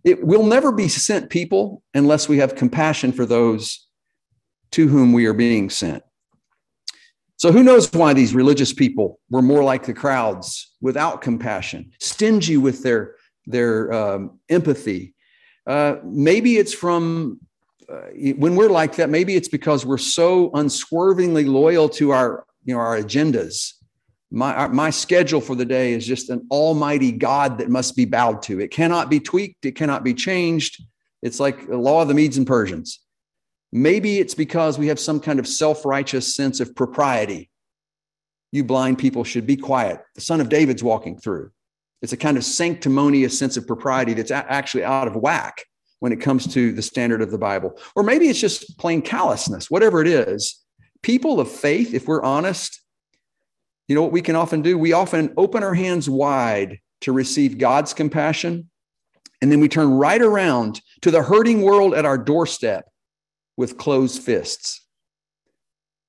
It 0.06 0.24
will 0.24 0.46
never 0.46 0.70
be 0.70 0.86
sent 0.86 1.30
people 1.30 1.82
unless 1.92 2.28
we 2.28 2.38
have 2.38 2.54
compassion 2.54 3.10
for 3.10 3.26
those 3.26 3.88
to 4.70 4.86
whom 4.86 5.12
we 5.12 5.26
are 5.26 5.34
being 5.34 5.68
sent. 5.68 6.04
So, 7.38 7.50
who 7.50 7.64
knows 7.64 7.92
why 7.92 8.14
these 8.14 8.32
religious 8.32 8.72
people 8.72 9.18
were 9.30 9.42
more 9.42 9.64
like 9.64 9.84
the 9.84 9.92
crowds 9.92 10.72
without 10.80 11.22
compassion, 11.22 11.90
stingy 12.00 12.56
with 12.56 12.84
their, 12.84 13.16
their 13.46 13.92
um, 13.92 14.38
empathy? 14.48 15.14
Uh, 15.66 15.96
maybe 16.04 16.56
it's 16.56 16.72
from 16.72 17.40
uh, 17.88 18.06
when 18.36 18.54
we're 18.54 18.70
like 18.70 18.94
that, 18.96 19.10
maybe 19.10 19.34
it's 19.34 19.48
because 19.48 19.84
we're 19.84 19.98
so 19.98 20.52
unswervingly 20.54 21.44
loyal 21.44 21.88
to 21.88 22.12
our, 22.12 22.46
you 22.64 22.74
know, 22.74 22.80
our 22.80 22.96
agendas 22.96 23.72
my, 24.30 24.56
uh, 24.56 24.68
my 24.68 24.90
schedule 24.90 25.40
for 25.40 25.54
the 25.54 25.64
day 25.64 25.92
is 25.92 26.06
just 26.06 26.30
an 26.30 26.46
almighty 26.50 27.12
God 27.12 27.58
that 27.58 27.70
must 27.70 27.96
be 27.96 28.04
bowed 28.04 28.42
to. 28.42 28.60
It 28.60 28.70
cannot 28.70 29.08
be 29.08 29.20
tweaked, 29.20 29.64
it 29.64 29.76
cannot 29.76 30.04
be 30.04 30.14
changed. 30.14 30.82
It's 31.22 31.40
like 31.40 31.68
the 31.68 31.78
law 31.78 32.02
of 32.02 32.08
the 32.08 32.14
Medes 32.14 32.36
and 32.36 32.46
Persians. 32.46 33.00
Maybe 33.72 34.18
it's 34.18 34.34
because 34.34 34.78
we 34.78 34.88
have 34.88 35.00
some 35.00 35.20
kind 35.20 35.38
of 35.38 35.46
self 35.46 35.84
righteous 35.84 36.34
sense 36.34 36.60
of 36.60 36.74
propriety. 36.74 37.50
You 38.52 38.64
blind 38.64 38.98
people 38.98 39.24
should 39.24 39.46
be 39.46 39.56
quiet. 39.56 40.00
The 40.14 40.20
son 40.20 40.40
of 40.40 40.48
David's 40.48 40.82
walking 40.82 41.18
through. 41.18 41.50
It's 42.02 42.12
a 42.12 42.16
kind 42.16 42.36
of 42.36 42.44
sanctimonious 42.44 43.38
sense 43.38 43.56
of 43.56 43.66
propriety 43.66 44.14
that's 44.14 44.30
actually 44.30 44.84
out 44.84 45.08
of 45.08 45.16
whack 45.16 45.64
when 46.00 46.12
it 46.12 46.20
comes 46.20 46.46
to 46.54 46.72
the 46.72 46.82
standard 46.82 47.22
of 47.22 47.30
the 47.30 47.38
Bible. 47.38 47.78
Or 47.94 48.02
maybe 48.02 48.28
it's 48.28 48.40
just 48.40 48.78
plain 48.78 49.02
callousness, 49.02 49.70
whatever 49.70 50.00
it 50.00 50.08
is. 50.08 50.62
People 51.02 51.40
of 51.40 51.50
faith, 51.50 51.94
if 51.94 52.06
we're 52.06 52.22
honest, 52.22 52.80
you 53.88 53.94
know 53.94 54.02
what 54.02 54.12
we 54.12 54.22
can 54.22 54.36
often 54.36 54.62
do? 54.62 54.76
We 54.78 54.92
often 54.92 55.32
open 55.36 55.62
our 55.62 55.74
hands 55.74 56.10
wide 56.10 56.80
to 57.02 57.12
receive 57.12 57.58
God's 57.58 57.94
compassion, 57.94 58.70
and 59.40 59.52
then 59.52 59.60
we 59.60 59.68
turn 59.68 59.90
right 59.90 60.20
around 60.20 60.80
to 61.02 61.10
the 61.10 61.22
hurting 61.22 61.62
world 61.62 61.94
at 61.94 62.04
our 62.04 62.18
doorstep 62.18 62.88
with 63.56 63.78
closed 63.78 64.22
fists. 64.22 64.82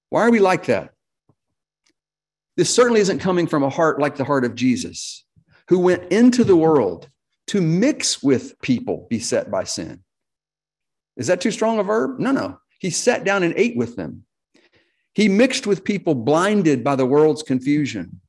Why 0.10 0.22
are 0.22 0.32
we 0.32 0.40
like 0.40 0.66
that? 0.66 0.92
This 2.56 2.74
certainly 2.74 3.02
isn't 3.02 3.20
coming 3.20 3.46
from 3.46 3.64
a 3.64 3.70
heart 3.70 4.00
like 4.00 4.16
the 4.16 4.24
heart 4.24 4.46
of 4.46 4.56
Jesus, 4.56 5.26
who 5.70 5.80
went 5.80 6.12
into 6.12 6.44
the 6.44 6.56
world 6.56 7.10
to 7.48 7.62
mix 7.62 8.24
with 8.24 8.60
people 8.62 9.08
beset 9.10 9.52
by 9.52 9.64
sin. 9.64 10.04
Is 11.18 11.28
that 11.28 11.42
too 11.42 11.52
strong 11.52 11.80
a 11.80 11.84
verb? 11.84 12.20
No, 12.20 12.32
no. 12.32 12.60
He 12.80 12.90
sat 12.90 13.24
down 13.24 13.44
and 13.44 13.54
ate 13.58 13.76
with 13.76 13.96
them. 13.96 14.24
He 15.18 15.30
mixed 15.30 15.66
with 15.66 15.84
people 15.84 16.14
blinded 16.14 16.84
by 16.84 16.96
the 16.96 17.08
world's 17.08 17.42
confusion. 17.42 18.22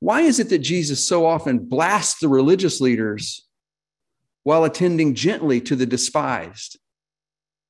Why 0.00 0.22
is 0.22 0.40
it 0.40 0.48
that 0.48 0.58
Jesus 0.58 1.06
so 1.06 1.24
often 1.24 1.60
blasts 1.60 2.18
the 2.18 2.26
religious 2.26 2.80
leaders 2.80 3.46
while 4.42 4.64
attending 4.64 5.14
gently 5.14 5.60
to 5.60 5.76
the 5.76 5.86
despised, 5.86 6.80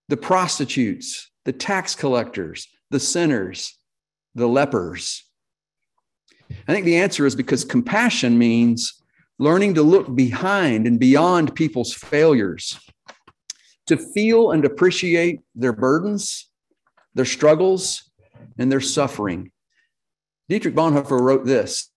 the 0.09 0.17
prostitutes, 0.17 1.31
the 1.45 1.53
tax 1.53 1.95
collectors, 1.95 2.67
the 2.91 2.99
sinners, 2.99 3.79
the 4.35 4.49
lepers. 4.49 5.23
I 6.67 6.73
think 6.73 6.87
the 6.87 6.97
answer 6.97 7.27
is 7.27 7.37
because 7.37 7.63
compassion 7.63 8.39
means 8.39 9.03
learning 9.39 9.75
to 9.75 9.83
look 9.83 10.15
behind 10.15 10.87
and 10.87 10.99
beyond 10.99 11.55
people's 11.55 11.93
failures, 11.93 12.81
to 13.87 13.99
feel 13.99 14.53
and 14.53 14.65
appreciate 14.65 15.41
their 15.55 15.75
burdens, 15.75 16.49
their 17.15 17.27
struggles, 17.27 18.11
and 18.59 18.71
their 18.71 18.81
suffering. 18.81 19.51
Dietrich 20.49 20.75
Bonhoeffer 20.75 21.21
wrote 21.21 21.45
this 21.45 21.91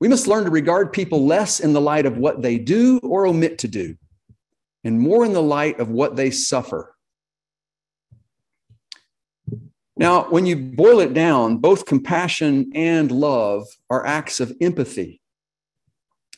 We 0.00 0.08
must 0.08 0.26
learn 0.26 0.44
to 0.44 0.50
regard 0.50 0.92
people 0.92 1.26
less 1.26 1.60
in 1.60 1.72
the 1.72 1.80
light 1.80 2.06
of 2.06 2.16
what 2.16 2.42
they 2.42 2.58
do 2.58 2.98
or 3.02 3.26
omit 3.26 3.58
to 3.58 3.68
do, 3.68 3.96
and 4.84 5.00
more 5.00 5.24
in 5.24 5.32
the 5.32 5.42
light 5.42 5.80
of 5.80 5.90
what 5.90 6.16
they 6.16 6.30
suffer. 6.30 6.94
Now, 9.96 10.24
when 10.30 10.46
you 10.46 10.56
boil 10.56 11.00
it 11.00 11.14
down, 11.14 11.58
both 11.58 11.86
compassion 11.86 12.72
and 12.74 13.12
love 13.12 13.66
are 13.90 14.06
acts 14.06 14.40
of 14.40 14.52
empathy, 14.60 15.20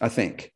I 0.01 0.09
think. 0.09 0.53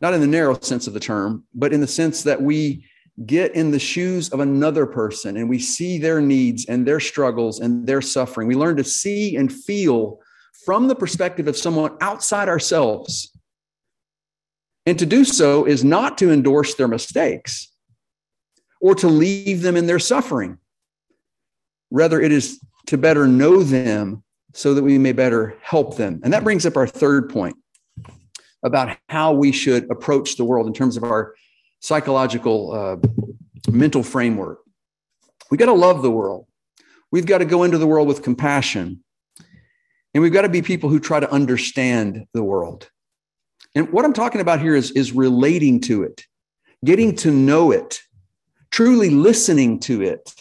Not 0.00 0.14
in 0.14 0.20
the 0.20 0.26
narrow 0.26 0.58
sense 0.58 0.86
of 0.86 0.94
the 0.94 1.00
term, 1.00 1.44
but 1.54 1.72
in 1.72 1.80
the 1.80 1.86
sense 1.86 2.22
that 2.22 2.40
we 2.40 2.86
get 3.26 3.54
in 3.54 3.70
the 3.70 3.78
shoes 3.78 4.30
of 4.30 4.40
another 4.40 4.86
person 4.86 5.36
and 5.36 5.48
we 5.48 5.58
see 5.58 5.98
their 5.98 6.20
needs 6.20 6.64
and 6.66 6.86
their 6.86 7.00
struggles 7.00 7.60
and 7.60 7.86
their 7.86 8.00
suffering. 8.00 8.48
We 8.48 8.54
learn 8.54 8.76
to 8.76 8.84
see 8.84 9.36
and 9.36 9.52
feel 9.52 10.20
from 10.64 10.88
the 10.88 10.94
perspective 10.94 11.46
of 11.46 11.56
someone 11.56 11.96
outside 12.00 12.48
ourselves. 12.48 13.32
And 14.86 14.98
to 14.98 15.06
do 15.06 15.24
so 15.24 15.66
is 15.66 15.84
not 15.84 16.16
to 16.18 16.30
endorse 16.30 16.74
their 16.74 16.88
mistakes 16.88 17.70
or 18.80 18.94
to 18.96 19.08
leave 19.08 19.60
them 19.62 19.76
in 19.76 19.86
their 19.86 19.98
suffering. 19.98 20.58
Rather, 21.90 22.20
it 22.20 22.32
is 22.32 22.60
to 22.86 22.96
better 22.96 23.26
know 23.26 23.62
them 23.62 24.22
so 24.54 24.74
that 24.74 24.82
we 24.82 24.98
may 24.98 25.12
better 25.12 25.56
help 25.62 25.96
them. 25.96 26.20
And 26.24 26.32
that 26.32 26.44
brings 26.44 26.64
up 26.64 26.76
our 26.76 26.86
third 26.86 27.28
point 27.28 27.56
about 28.64 28.96
how 29.08 29.32
we 29.32 29.52
should 29.52 29.90
approach 29.90 30.36
the 30.36 30.44
world 30.44 30.66
in 30.66 30.72
terms 30.72 30.96
of 30.96 31.04
our 31.04 31.34
psychological 31.80 32.72
uh, 32.72 32.96
mental 33.70 34.02
framework. 34.02 34.60
We 35.50 35.56
got 35.56 35.66
to 35.66 35.72
love 35.72 36.02
the 36.02 36.10
world. 36.10 36.46
We've 37.10 37.26
got 37.26 37.38
to 37.38 37.44
go 37.44 37.64
into 37.64 37.78
the 37.78 37.86
world 37.86 38.06
with 38.06 38.22
compassion. 38.22 39.02
And 40.14 40.22
we've 40.22 40.32
got 40.32 40.42
to 40.42 40.48
be 40.48 40.62
people 40.62 40.90
who 40.90 41.00
try 41.00 41.20
to 41.20 41.30
understand 41.30 42.26
the 42.32 42.42
world. 42.42 42.90
And 43.74 43.92
what 43.92 44.04
I'm 44.04 44.12
talking 44.12 44.40
about 44.40 44.60
here 44.60 44.74
is, 44.74 44.90
is 44.92 45.12
relating 45.12 45.80
to 45.82 46.02
it, 46.02 46.24
getting 46.84 47.14
to 47.16 47.30
know 47.30 47.70
it, 47.70 48.00
truly 48.70 49.10
listening 49.10 49.80
to 49.80 50.02
it. 50.02 50.34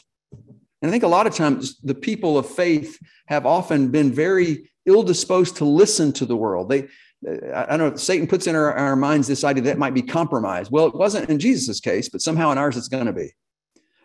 And 0.81 0.89
I 0.89 0.91
think 0.91 1.03
a 1.03 1.07
lot 1.07 1.27
of 1.27 1.35
times 1.35 1.77
the 1.79 1.95
people 1.95 2.37
of 2.37 2.47
faith 2.47 2.97
have 3.27 3.45
often 3.45 3.89
been 3.89 4.11
very 4.11 4.71
ill 4.85 5.03
disposed 5.03 5.57
to 5.57 5.65
listen 5.65 6.13
to 6.13 6.25
the 6.25 6.35
world. 6.35 6.69
They, 6.69 6.87
I 7.27 7.75
don't 7.75 7.79
know, 7.79 7.95
Satan 7.95 8.27
puts 8.27 8.47
in 8.47 8.55
our, 8.55 8.73
our 8.73 8.95
minds 8.95 9.27
this 9.27 9.43
idea 9.43 9.63
that 9.63 9.77
might 9.77 9.93
be 9.93 10.01
compromised. 10.01 10.71
Well, 10.71 10.85
it 10.85 10.95
wasn't 10.95 11.29
in 11.29 11.37
Jesus's 11.37 11.81
case, 11.81 12.07
but 12.07 12.21
somehow 12.21 12.51
in 12.51 12.57
ours 12.57 12.77
it's 12.77 12.87
going 12.87 13.07
to 13.07 13.13
be. 13.13 13.33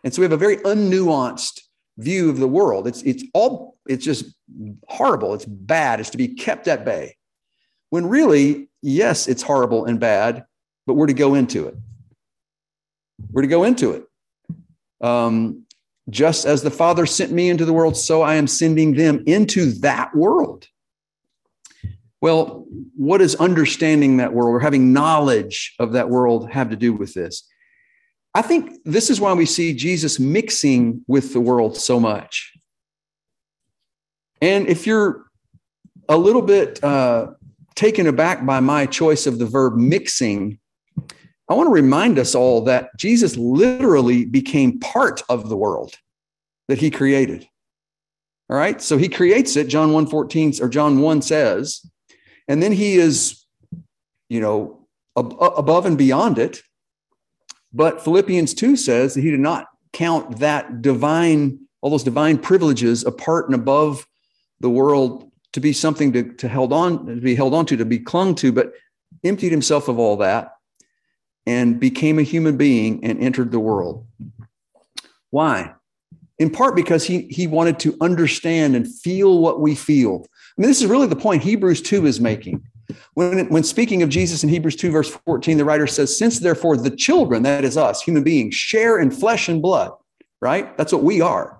And 0.02 0.12
so 0.12 0.20
we 0.20 0.24
have 0.24 0.32
a 0.32 0.36
very 0.36 0.56
unnuanced 0.58 1.60
view 1.98 2.28
of 2.28 2.38
the 2.38 2.48
world. 2.48 2.86
It's 2.88 3.02
it's 3.02 3.24
all 3.32 3.76
it's 3.86 4.04
just 4.04 4.34
horrible. 4.88 5.34
It's 5.34 5.44
bad. 5.44 6.00
It's 6.00 6.10
to 6.10 6.18
be 6.18 6.28
kept 6.28 6.66
at 6.66 6.84
bay. 6.84 7.16
When 7.90 8.08
really, 8.08 8.68
yes, 8.82 9.28
it's 9.28 9.42
horrible 9.42 9.84
and 9.84 10.00
bad, 10.00 10.44
but 10.86 10.94
we're 10.94 11.06
to 11.06 11.14
go 11.14 11.34
into 11.34 11.68
it. 11.68 11.76
We're 13.30 13.42
to 13.42 13.48
go 13.48 13.62
into 13.64 13.92
it. 13.92 14.04
Um, 15.00 15.64
just 16.10 16.44
as 16.44 16.62
the 16.62 16.70
Father 16.70 17.06
sent 17.06 17.32
me 17.32 17.48
into 17.48 17.64
the 17.64 17.72
world, 17.72 17.96
so 17.96 18.22
I 18.22 18.34
am 18.34 18.46
sending 18.46 18.94
them 18.94 19.22
into 19.26 19.72
that 19.80 20.14
world. 20.14 20.66
Well, 22.24 22.64
what 22.96 23.18
does 23.18 23.34
understanding 23.34 24.16
that 24.16 24.32
world 24.32 24.54
or 24.54 24.60
having 24.60 24.94
knowledge 24.94 25.74
of 25.78 25.92
that 25.92 26.08
world 26.08 26.50
have 26.50 26.70
to 26.70 26.76
do 26.76 26.94
with 26.94 27.12
this? 27.12 27.46
I 28.32 28.40
think 28.40 28.78
this 28.86 29.10
is 29.10 29.20
why 29.20 29.34
we 29.34 29.44
see 29.44 29.74
Jesus 29.74 30.18
mixing 30.18 31.04
with 31.06 31.34
the 31.34 31.40
world 31.42 31.76
so 31.76 32.00
much. 32.00 32.54
And 34.40 34.66
if 34.68 34.86
you're 34.86 35.26
a 36.08 36.16
little 36.16 36.40
bit 36.40 36.82
uh, 36.82 37.32
taken 37.74 38.06
aback 38.06 38.46
by 38.46 38.58
my 38.58 38.86
choice 38.86 39.26
of 39.26 39.38
the 39.38 39.44
verb 39.44 39.76
mixing, 39.76 40.58
I 41.50 41.52
want 41.52 41.66
to 41.66 41.74
remind 41.74 42.18
us 42.18 42.34
all 42.34 42.62
that 42.62 42.88
Jesus 42.96 43.36
literally 43.36 44.24
became 44.24 44.80
part 44.80 45.22
of 45.28 45.50
the 45.50 45.58
world 45.58 45.94
that 46.68 46.78
he 46.78 46.90
created. 46.90 47.46
All 48.48 48.56
right. 48.56 48.80
So 48.80 48.96
he 48.96 49.10
creates 49.10 49.56
it. 49.56 49.68
John 49.68 49.92
1 49.92 50.06
14 50.06 50.54
or 50.62 50.70
John 50.70 51.00
1 51.00 51.20
says, 51.20 51.82
and 52.48 52.62
then 52.62 52.72
he 52.72 52.96
is, 52.96 53.44
you 54.28 54.40
know, 54.40 54.86
ab- 55.16 55.36
uh, 55.40 55.50
above 55.56 55.86
and 55.86 55.98
beyond 55.98 56.38
it. 56.38 56.62
But 57.72 58.02
Philippians 58.02 58.54
2 58.54 58.76
says 58.76 59.14
that 59.14 59.22
he 59.22 59.30
did 59.30 59.40
not 59.40 59.66
count 59.92 60.38
that 60.38 60.82
divine, 60.82 61.60
all 61.80 61.90
those 61.90 62.04
divine 62.04 62.38
privileges 62.38 63.04
apart 63.04 63.46
and 63.46 63.54
above 63.54 64.06
the 64.60 64.70
world 64.70 65.30
to 65.52 65.60
be 65.60 65.72
something 65.72 66.12
to, 66.12 66.32
to 66.34 66.48
held 66.48 66.72
on, 66.72 67.06
to 67.06 67.16
be 67.16 67.34
held 67.34 67.54
on 67.54 67.66
to, 67.66 67.76
to 67.76 67.84
be 67.84 67.98
clung 67.98 68.34
to, 68.36 68.52
but 68.52 68.72
emptied 69.22 69.50
himself 69.50 69.88
of 69.88 69.98
all 69.98 70.16
that 70.18 70.52
and 71.46 71.78
became 71.78 72.18
a 72.18 72.22
human 72.22 72.56
being 72.56 73.04
and 73.04 73.20
entered 73.20 73.50
the 73.50 73.60
world. 73.60 74.06
Why? 75.30 75.74
In 76.38 76.50
part 76.50 76.74
because 76.74 77.04
he, 77.04 77.22
he 77.30 77.46
wanted 77.46 77.78
to 77.80 77.96
understand 78.00 78.74
and 78.74 78.92
feel 78.92 79.38
what 79.38 79.60
we 79.60 79.74
feel. 79.74 80.26
I 80.56 80.60
mean, 80.60 80.68
this 80.68 80.80
is 80.80 80.86
really 80.86 81.06
the 81.06 81.16
point 81.16 81.42
Hebrews 81.42 81.82
2 81.82 82.06
is 82.06 82.20
making. 82.20 82.62
When, 83.14 83.48
when 83.48 83.64
speaking 83.64 84.02
of 84.02 84.08
Jesus 84.08 84.44
in 84.44 84.48
Hebrews 84.48 84.76
2, 84.76 84.90
verse 84.90 85.10
14, 85.26 85.58
the 85.58 85.64
writer 85.64 85.86
says, 85.86 86.16
Since 86.16 86.38
therefore 86.38 86.76
the 86.76 86.94
children, 86.94 87.42
that 87.42 87.64
is 87.64 87.76
us, 87.76 88.02
human 88.02 88.22
beings, 88.22 88.54
share 88.54 88.98
in 88.98 89.10
flesh 89.10 89.48
and 89.48 89.60
blood, 89.60 89.92
right? 90.40 90.76
That's 90.76 90.92
what 90.92 91.02
we 91.02 91.20
are. 91.20 91.58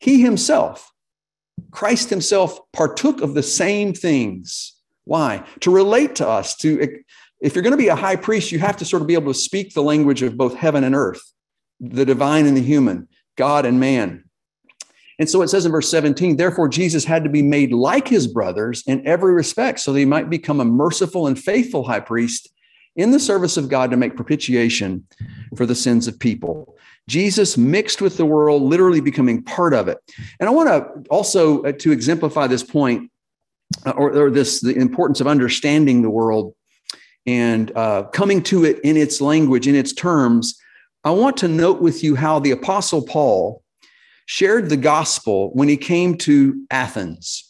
He 0.00 0.22
himself, 0.22 0.92
Christ 1.70 2.10
himself, 2.10 2.58
partook 2.72 3.20
of 3.20 3.34
the 3.34 3.42
same 3.42 3.92
things. 3.92 4.74
Why? 5.04 5.46
To 5.60 5.70
relate 5.70 6.16
to 6.16 6.28
us, 6.28 6.56
to 6.58 7.02
if 7.40 7.54
you're 7.54 7.62
going 7.62 7.72
to 7.72 7.76
be 7.76 7.88
a 7.88 7.96
high 7.96 8.16
priest, 8.16 8.52
you 8.52 8.60
have 8.60 8.76
to 8.78 8.84
sort 8.84 9.02
of 9.02 9.08
be 9.08 9.14
able 9.14 9.32
to 9.32 9.38
speak 9.38 9.74
the 9.74 9.82
language 9.82 10.22
of 10.22 10.36
both 10.36 10.54
heaven 10.54 10.84
and 10.84 10.94
earth, 10.94 11.22
the 11.80 12.04
divine 12.04 12.46
and 12.46 12.56
the 12.56 12.62
human, 12.62 13.08
God 13.36 13.66
and 13.66 13.80
man. 13.80 14.21
And 15.18 15.28
so 15.28 15.42
it 15.42 15.48
says 15.48 15.66
in 15.66 15.72
verse 15.72 15.90
17, 15.90 16.36
therefore 16.36 16.68
Jesus 16.68 17.04
had 17.04 17.24
to 17.24 17.30
be 17.30 17.42
made 17.42 17.72
like 17.72 18.08
his 18.08 18.26
brothers 18.26 18.82
in 18.86 19.06
every 19.06 19.32
respect 19.32 19.80
so 19.80 19.92
that 19.92 19.98
he 19.98 20.04
might 20.04 20.30
become 20.30 20.60
a 20.60 20.64
merciful 20.64 21.26
and 21.26 21.38
faithful 21.38 21.84
high 21.84 22.00
priest 22.00 22.48
in 22.96 23.10
the 23.10 23.20
service 23.20 23.56
of 23.56 23.68
God 23.68 23.90
to 23.90 23.96
make 23.96 24.16
propitiation 24.16 25.06
for 25.56 25.66
the 25.66 25.74
sins 25.74 26.06
of 26.08 26.18
people. 26.18 26.76
Jesus 27.08 27.56
mixed 27.56 28.00
with 28.00 28.16
the 28.16 28.26
world, 28.26 28.62
literally 28.62 29.00
becoming 29.00 29.42
part 29.42 29.74
of 29.74 29.88
it. 29.88 29.98
And 30.38 30.48
I 30.48 30.52
want 30.52 30.68
to 30.68 31.08
also 31.10 31.62
uh, 31.62 31.72
to 31.72 31.92
exemplify 31.92 32.46
this 32.46 32.62
point 32.62 33.10
uh, 33.86 33.90
or, 33.90 34.16
or, 34.16 34.30
this 34.30 34.60
the 34.60 34.76
importance 34.76 35.20
of 35.20 35.26
understanding 35.26 36.02
the 36.02 36.10
world 36.10 36.54
and 37.26 37.74
uh, 37.76 38.04
coming 38.04 38.42
to 38.42 38.64
it 38.64 38.78
in 38.80 38.96
its 38.96 39.20
language, 39.20 39.66
in 39.66 39.74
its 39.74 39.92
terms. 39.92 40.58
I 41.04 41.10
want 41.10 41.38
to 41.38 41.48
note 41.48 41.80
with 41.80 42.04
you 42.04 42.14
how 42.14 42.38
the 42.38 42.50
apostle 42.50 43.02
Paul 43.02 43.62
shared 44.26 44.68
the 44.68 44.76
gospel 44.76 45.50
when 45.54 45.68
he 45.68 45.76
came 45.76 46.16
to 46.18 46.64
Athens. 46.70 47.48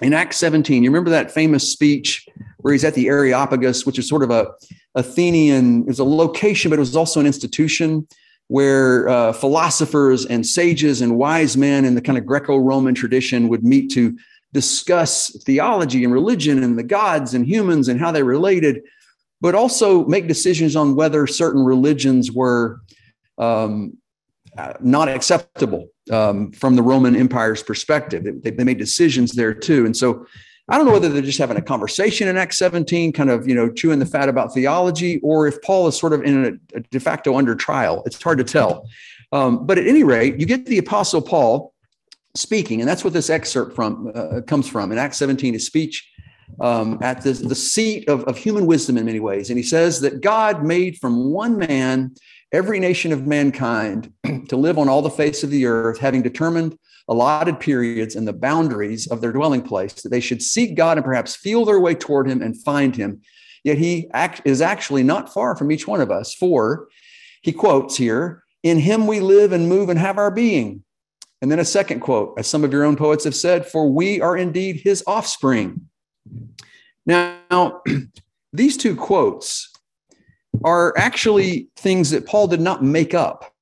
In 0.00 0.12
Acts 0.12 0.36
17, 0.36 0.82
you 0.82 0.90
remember 0.90 1.10
that 1.10 1.30
famous 1.30 1.72
speech 1.72 2.26
where 2.58 2.72
he's 2.72 2.84
at 2.84 2.94
the 2.94 3.08
Areopagus, 3.08 3.86
which 3.86 3.98
is 3.98 4.08
sort 4.08 4.22
of 4.22 4.30
a 4.30 4.52
Athenian, 4.94 5.82
it 5.82 5.88
was 5.88 5.98
a 5.98 6.04
location, 6.04 6.70
but 6.70 6.76
it 6.76 6.80
was 6.80 6.96
also 6.96 7.20
an 7.20 7.26
institution 7.26 8.06
where 8.48 9.08
uh, 9.08 9.32
philosophers 9.32 10.24
and 10.26 10.46
sages 10.46 11.00
and 11.00 11.16
wise 11.16 11.56
men 11.56 11.84
in 11.84 11.94
the 11.94 12.00
kind 12.00 12.18
of 12.18 12.26
Greco-Roman 12.26 12.94
tradition 12.94 13.48
would 13.48 13.64
meet 13.64 13.90
to 13.90 14.16
discuss 14.52 15.30
theology 15.44 16.04
and 16.04 16.12
religion 16.12 16.62
and 16.62 16.78
the 16.78 16.82
gods 16.82 17.34
and 17.34 17.46
humans 17.46 17.88
and 17.88 18.00
how 18.00 18.12
they 18.12 18.22
related, 18.22 18.82
but 19.40 19.54
also 19.54 20.04
make 20.06 20.28
decisions 20.28 20.76
on 20.76 20.94
whether 20.94 21.26
certain 21.26 21.62
religions 21.62 22.30
were 22.30 22.80
um, 23.38 23.96
not 24.80 25.08
acceptable 25.08 25.88
um, 26.10 26.52
from 26.52 26.76
the 26.76 26.82
Roman 26.82 27.16
Empire's 27.16 27.62
perspective. 27.62 28.24
They, 28.42 28.50
they, 28.50 28.64
made 28.64 28.78
decisions 28.78 29.32
there 29.32 29.52
too. 29.52 29.84
And 29.84 29.96
so 29.96 30.26
I 30.68 30.76
don't 30.76 30.86
know 30.86 30.92
whether 30.92 31.08
they're 31.08 31.22
just 31.22 31.38
having 31.38 31.56
a 31.56 31.62
conversation 31.62 32.26
in 32.28 32.36
Acts 32.36 32.58
17, 32.58 33.12
kind 33.12 33.30
of, 33.30 33.46
you 33.46 33.54
know, 33.54 33.70
chewing 33.70 33.98
the 33.98 34.06
fat 34.06 34.28
about 34.28 34.52
theology, 34.52 35.20
or 35.20 35.46
if 35.46 35.60
Paul 35.62 35.86
is 35.86 35.98
sort 35.98 36.12
of 36.12 36.22
in 36.22 36.44
a, 36.44 36.76
a 36.78 36.80
de 36.80 37.00
facto 37.00 37.36
under 37.36 37.54
trial. 37.54 38.02
It's 38.06 38.20
hard 38.20 38.38
to 38.38 38.44
tell. 38.44 38.88
Um, 39.32 39.66
but 39.66 39.78
at 39.78 39.86
any 39.86 40.02
rate, 40.02 40.40
you 40.40 40.46
get 40.46 40.66
the 40.66 40.78
Apostle 40.78 41.22
Paul 41.22 41.72
speaking, 42.34 42.80
and 42.80 42.88
that's 42.88 43.04
what 43.04 43.12
this 43.12 43.30
excerpt 43.30 43.74
from 43.74 44.10
uh, 44.14 44.40
comes 44.42 44.68
from. 44.68 44.92
In 44.92 44.98
Acts 44.98 45.18
17, 45.18 45.54
his 45.54 45.66
speech 45.66 46.08
um, 46.60 46.98
at 47.02 47.22
the, 47.22 47.32
the 47.32 47.54
seat 47.54 48.08
of, 48.08 48.24
of 48.24 48.36
human 48.36 48.66
wisdom 48.66 48.96
in 48.96 49.04
many 49.04 49.20
ways. 49.20 49.50
And 49.50 49.58
he 49.58 49.62
says 49.62 50.00
that 50.00 50.20
God 50.20 50.64
made 50.64 50.98
from 50.98 51.30
one 51.30 51.58
man 51.58 52.14
every 52.52 52.80
nation 52.80 53.12
of 53.12 53.26
mankind 53.26 54.12
to 54.48 54.56
live 54.56 54.78
on 54.78 54.88
all 54.88 55.02
the 55.02 55.10
face 55.10 55.42
of 55.42 55.50
the 55.50 55.66
earth, 55.66 55.98
having 55.98 56.22
determined 56.22 56.78
allotted 57.08 57.60
periods 57.60 58.16
and 58.16 58.26
the 58.26 58.32
boundaries 58.32 59.06
of 59.06 59.20
their 59.20 59.32
dwelling 59.32 59.62
place, 59.62 59.94
that 59.94 60.08
they 60.08 60.20
should 60.20 60.42
seek 60.42 60.74
God 60.74 60.98
and 60.98 61.04
perhaps 61.04 61.36
feel 61.36 61.64
their 61.64 61.80
way 61.80 61.94
toward 61.94 62.28
him 62.28 62.42
and 62.42 62.60
find 62.62 62.96
him. 62.96 63.20
Yet 63.64 63.78
he 63.78 64.08
act, 64.12 64.42
is 64.44 64.60
actually 64.60 65.02
not 65.02 65.32
far 65.32 65.56
from 65.56 65.70
each 65.72 65.86
one 65.86 66.00
of 66.00 66.10
us, 66.10 66.34
for 66.34 66.88
he 67.42 67.52
quotes 67.52 67.96
here, 67.96 68.44
In 68.62 68.78
him 68.78 69.06
we 69.06 69.20
live 69.20 69.52
and 69.52 69.68
move 69.68 69.88
and 69.88 69.98
have 69.98 70.18
our 70.18 70.30
being. 70.30 70.84
And 71.42 71.50
then 71.50 71.58
a 71.58 71.64
second 71.64 72.00
quote, 72.00 72.34
as 72.38 72.46
some 72.46 72.64
of 72.64 72.72
your 72.72 72.84
own 72.84 72.96
poets 72.96 73.24
have 73.24 73.34
said, 73.34 73.66
For 73.66 73.90
we 73.90 74.20
are 74.20 74.36
indeed 74.36 74.80
his 74.82 75.04
offspring. 75.06 75.88
Now, 77.04 77.82
these 78.52 78.76
two 78.76 78.96
quotes 78.96 79.72
are 80.64 80.96
actually 80.96 81.68
things 81.76 82.10
that 82.10 82.26
Paul 82.26 82.46
did 82.48 82.60
not 82.60 82.82
make 82.82 83.14
up. 83.14 83.52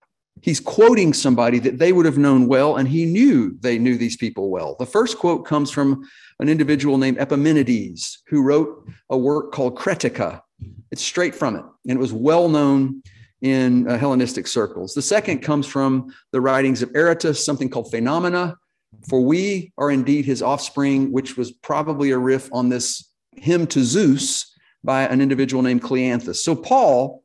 He's 0.40 0.60
quoting 0.60 1.14
somebody 1.14 1.58
that 1.60 1.78
they 1.78 1.92
would 1.92 2.04
have 2.04 2.18
known 2.18 2.48
well, 2.48 2.76
and 2.76 2.86
he 2.86 3.06
knew 3.06 3.56
they 3.60 3.78
knew 3.78 3.96
these 3.96 4.16
people 4.16 4.50
well. 4.50 4.76
The 4.78 4.86
first 4.86 5.18
quote 5.18 5.46
comes 5.46 5.70
from 5.70 6.06
an 6.38 6.48
individual 6.48 6.98
named 6.98 7.18
Epimenides, 7.18 8.22
who 8.26 8.42
wrote 8.42 8.86
a 9.08 9.16
work 9.16 9.52
called 9.52 9.78
Cretica. 9.78 10.42
It's 10.90 11.02
straight 11.02 11.34
from 11.34 11.56
it, 11.56 11.64
and 11.88 11.98
it 11.98 12.00
was 12.00 12.12
well 12.12 12.48
known 12.48 13.02
in 13.40 13.88
uh, 13.88 13.96
Hellenistic 13.96 14.46
circles. 14.46 14.94
The 14.94 15.02
second 15.02 15.40
comes 15.40 15.66
from 15.66 16.12
the 16.32 16.40
writings 16.40 16.82
of 16.82 16.90
Aratus, 16.92 17.36
something 17.44 17.68
called 17.68 17.90
Phenomena. 17.90 18.56
For 19.08 19.20
we 19.20 19.72
are 19.76 19.90
indeed 19.90 20.24
his 20.24 20.42
offspring, 20.42 21.10
which 21.12 21.36
was 21.36 21.52
probably 21.52 22.10
a 22.10 22.18
riff 22.18 22.48
on 22.52 22.68
this 22.68 23.10
hymn 23.36 23.66
to 23.68 23.82
Zeus 23.82 24.53
by 24.84 25.04
an 25.06 25.20
individual 25.20 25.62
named 25.62 25.82
Cleanthes. 25.82 26.36
So, 26.36 26.54
Paul, 26.54 27.22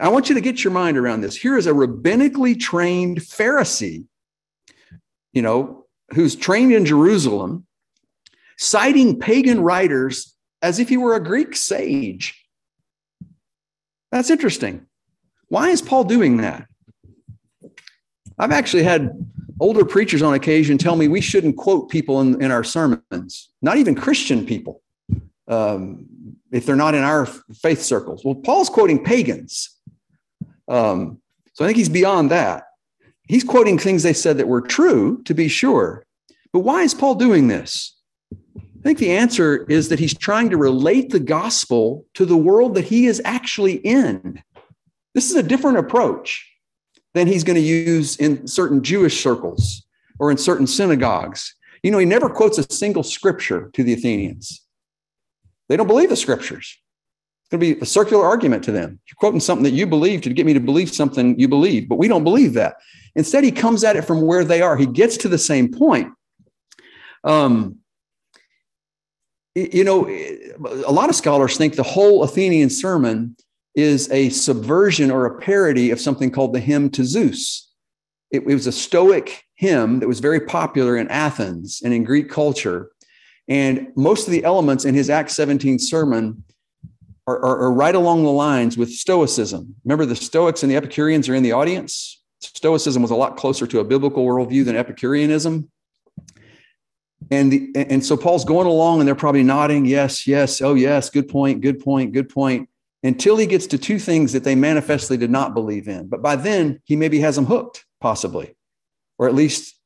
I 0.00 0.08
want 0.08 0.28
you 0.28 0.34
to 0.34 0.40
get 0.40 0.64
your 0.64 0.72
mind 0.72 0.96
around 0.96 1.20
this. 1.20 1.36
Here 1.36 1.56
is 1.56 1.66
a 1.66 1.72
rabbinically 1.72 2.58
trained 2.58 3.18
Pharisee, 3.20 4.04
you 5.32 5.42
know, 5.42 5.86
who's 6.14 6.34
trained 6.34 6.72
in 6.72 6.84
Jerusalem, 6.84 7.66
citing 8.58 9.20
pagan 9.20 9.60
writers 9.60 10.34
as 10.62 10.78
if 10.78 10.88
he 10.88 10.96
were 10.96 11.14
a 11.14 11.22
Greek 11.22 11.54
sage. 11.54 12.42
That's 14.10 14.30
interesting. 14.30 14.86
Why 15.48 15.68
is 15.68 15.82
Paul 15.82 16.04
doing 16.04 16.38
that? 16.38 16.66
I've 18.38 18.52
actually 18.52 18.82
had 18.82 19.10
older 19.60 19.84
preachers 19.84 20.22
on 20.22 20.34
occasion 20.34 20.78
tell 20.78 20.96
me 20.96 21.08
we 21.08 21.20
shouldn't 21.20 21.56
quote 21.56 21.90
people 21.90 22.20
in, 22.20 22.42
in 22.42 22.50
our 22.50 22.64
sermons, 22.64 23.50
not 23.62 23.76
even 23.76 23.94
Christian 23.94 24.44
people, 24.44 24.82
um, 25.48 26.06
if 26.56 26.64
they're 26.64 26.74
not 26.74 26.94
in 26.94 27.02
our 27.02 27.26
faith 27.26 27.82
circles. 27.82 28.24
Well, 28.24 28.34
Paul's 28.34 28.70
quoting 28.70 29.04
pagans. 29.04 29.68
Um, 30.68 31.20
so 31.52 31.64
I 31.64 31.68
think 31.68 31.76
he's 31.76 31.90
beyond 31.90 32.30
that. 32.30 32.64
He's 33.28 33.44
quoting 33.44 33.78
things 33.78 34.02
they 34.02 34.14
said 34.14 34.38
that 34.38 34.48
were 34.48 34.62
true, 34.62 35.22
to 35.24 35.34
be 35.34 35.48
sure. 35.48 36.06
But 36.52 36.60
why 36.60 36.82
is 36.82 36.94
Paul 36.94 37.16
doing 37.16 37.48
this? 37.48 37.94
I 38.56 38.82
think 38.82 38.98
the 38.98 39.12
answer 39.12 39.64
is 39.68 39.88
that 39.90 39.98
he's 39.98 40.16
trying 40.16 40.48
to 40.50 40.56
relate 40.56 41.10
the 41.10 41.20
gospel 41.20 42.06
to 42.14 42.24
the 42.24 42.36
world 42.36 42.74
that 42.76 42.84
he 42.84 43.06
is 43.06 43.20
actually 43.24 43.74
in. 43.74 44.42
This 45.14 45.28
is 45.28 45.36
a 45.36 45.42
different 45.42 45.78
approach 45.78 46.50
than 47.14 47.26
he's 47.26 47.44
going 47.44 47.56
to 47.56 47.60
use 47.60 48.16
in 48.16 48.46
certain 48.46 48.82
Jewish 48.82 49.22
circles 49.22 49.84
or 50.18 50.30
in 50.30 50.38
certain 50.38 50.66
synagogues. 50.66 51.54
You 51.82 51.90
know, 51.90 51.98
he 51.98 52.06
never 52.06 52.30
quotes 52.30 52.58
a 52.58 52.72
single 52.72 53.02
scripture 53.02 53.70
to 53.74 53.82
the 53.82 53.92
Athenians. 53.92 54.65
They 55.68 55.76
don't 55.76 55.86
believe 55.86 56.08
the 56.08 56.16
scriptures. 56.16 56.78
It's 57.42 57.50
going 57.50 57.60
to 57.60 57.76
be 57.76 57.80
a 57.80 57.86
circular 57.86 58.24
argument 58.24 58.64
to 58.64 58.72
them. 58.72 58.98
You're 59.06 59.16
quoting 59.18 59.40
something 59.40 59.64
that 59.64 59.72
you 59.72 59.86
believe 59.86 60.22
to 60.22 60.30
get 60.30 60.46
me 60.46 60.52
to 60.54 60.60
believe 60.60 60.92
something 60.92 61.38
you 61.38 61.48
believe, 61.48 61.88
but 61.88 61.96
we 61.96 62.08
don't 62.08 62.24
believe 62.24 62.54
that. 62.54 62.76
Instead, 63.14 63.44
he 63.44 63.52
comes 63.52 63.84
at 63.84 63.96
it 63.96 64.02
from 64.02 64.22
where 64.22 64.44
they 64.44 64.62
are. 64.62 64.76
He 64.76 64.86
gets 64.86 65.16
to 65.18 65.28
the 65.28 65.38
same 65.38 65.72
point. 65.72 66.12
Um, 67.24 67.78
you 69.54 69.84
know, 69.84 70.06
a 70.06 70.92
lot 70.92 71.08
of 71.08 71.16
scholars 71.16 71.56
think 71.56 71.76
the 71.76 71.82
whole 71.82 72.22
Athenian 72.22 72.68
sermon 72.68 73.36
is 73.74 74.10
a 74.10 74.28
subversion 74.30 75.10
or 75.10 75.26
a 75.26 75.38
parody 75.40 75.90
of 75.90 76.00
something 76.00 76.30
called 76.30 76.52
the 76.52 76.60
hymn 76.60 76.90
to 76.90 77.04
Zeus. 77.04 77.70
It, 78.30 78.38
it, 78.38 78.46
was 78.46 78.66
a 78.66 78.72
Stoic 78.72 79.44
hymn 79.54 80.00
that 80.00 80.08
was 80.08 80.20
very 80.20 80.40
popular 80.40 80.96
in 80.96 81.08
Athens 81.08 81.80
and 81.82 81.94
in 81.94 82.04
Greek 82.04 82.28
culture. 82.28 82.90
And 83.48 83.88
most 83.96 84.26
of 84.26 84.32
the 84.32 84.44
elements 84.44 84.84
in 84.84 84.94
his 84.94 85.08
Acts 85.08 85.34
17 85.34 85.78
sermon 85.78 86.42
are, 87.26 87.38
are, 87.38 87.58
are 87.62 87.72
right 87.72 87.94
along 87.94 88.24
the 88.24 88.30
lines 88.30 88.76
with 88.76 88.90
Stoicism. 88.90 89.74
Remember, 89.84 90.04
the 90.04 90.16
Stoics 90.16 90.62
and 90.62 90.70
the 90.70 90.76
Epicureans 90.76 91.28
are 91.28 91.34
in 91.34 91.42
the 91.42 91.52
audience. 91.52 92.22
Stoicism 92.40 93.02
was 93.02 93.10
a 93.10 93.16
lot 93.16 93.36
closer 93.36 93.66
to 93.66 93.80
a 93.80 93.84
biblical 93.84 94.24
worldview 94.24 94.64
than 94.64 94.76
Epicureanism. 94.76 95.70
And, 97.30 97.52
the, 97.52 97.72
and 97.74 98.04
so 98.04 98.16
Paul's 98.16 98.44
going 98.44 98.66
along 98.66 99.00
and 99.00 99.08
they're 99.08 99.14
probably 99.14 99.42
nodding, 99.42 99.84
yes, 99.84 100.26
yes, 100.26 100.60
oh, 100.60 100.74
yes, 100.74 101.10
good 101.10 101.28
point, 101.28 101.60
good 101.60 101.80
point, 101.80 102.12
good 102.12 102.28
point 102.28 102.68
until 103.06 103.36
he 103.36 103.46
gets 103.46 103.68
to 103.68 103.78
two 103.78 103.98
things 103.98 104.32
that 104.32 104.42
they 104.42 104.54
manifestly 104.54 105.16
did 105.16 105.30
not 105.30 105.54
believe 105.54 105.86
in. 105.86 106.08
But 106.08 106.22
by 106.22 106.36
then, 106.36 106.80
he 106.84 106.96
maybe 106.96 107.20
has 107.20 107.36
them 107.36 107.46
hooked, 107.46 107.84
possibly, 108.00 108.56
or 109.18 109.28
at 109.28 109.34
least 109.34 109.76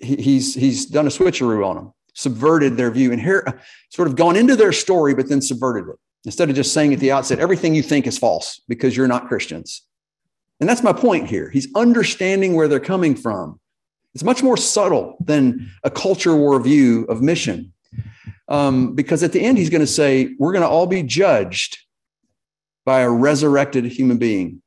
he's 0.00 0.54
he's 0.54 0.86
done 0.86 1.06
a 1.06 1.10
switcheroo 1.10 1.64
on 1.64 1.76
them, 1.76 1.92
subverted 2.18 2.76
their 2.76 2.90
view, 2.90 3.12
and 3.12 3.22
here 3.22 3.60
sort 3.90 4.08
of 4.08 4.16
gone 4.16 4.34
into 4.34 4.56
their 4.56 4.72
story, 4.72 5.14
but 5.14 5.28
then 5.28 5.40
subverted 5.40 5.88
it 5.88 5.96
instead 6.24 6.50
of 6.50 6.56
just 6.56 6.74
saying 6.74 6.92
at 6.92 6.98
the 6.98 7.12
outset 7.12 7.38
everything 7.38 7.76
you 7.76 7.82
think 7.82 8.06
is 8.06 8.18
false 8.18 8.60
because 8.68 8.96
you're 8.96 9.06
not 9.06 9.28
Christians. 9.28 9.82
And 10.58 10.68
that's 10.68 10.82
my 10.82 10.92
point 10.92 11.28
here. 11.28 11.48
He's 11.48 11.68
understanding 11.76 12.54
where 12.54 12.66
they're 12.66 12.80
coming 12.80 13.14
from. 13.14 13.60
It's 14.14 14.24
much 14.24 14.42
more 14.42 14.56
subtle 14.56 15.16
than 15.24 15.70
a 15.84 15.90
culture 15.90 16.34
war 16.34 16.60
view 16.60 17.04
of 17.04 17.22
mission. 17.22 17.72
Um, 18.48 18.96
because 18.96 19.22
at 19.22 19.30
the 19.30 19.40
end, 19.40 19.56
he's 19.56 19.70
going 19.70 19.82
to 19.82 19.86
say, 19.86 20.34
We're 20.38 20.52
going 20.52 20.62
to 20.62 20.68
all 20.68 20.86
be 20.86 21.04
judged 21.04 21.78
by 22.84 23.00
a 23.00 23.10
resurrected 23.10 23.84
human 23.84 24.18
being, 24.18 24.60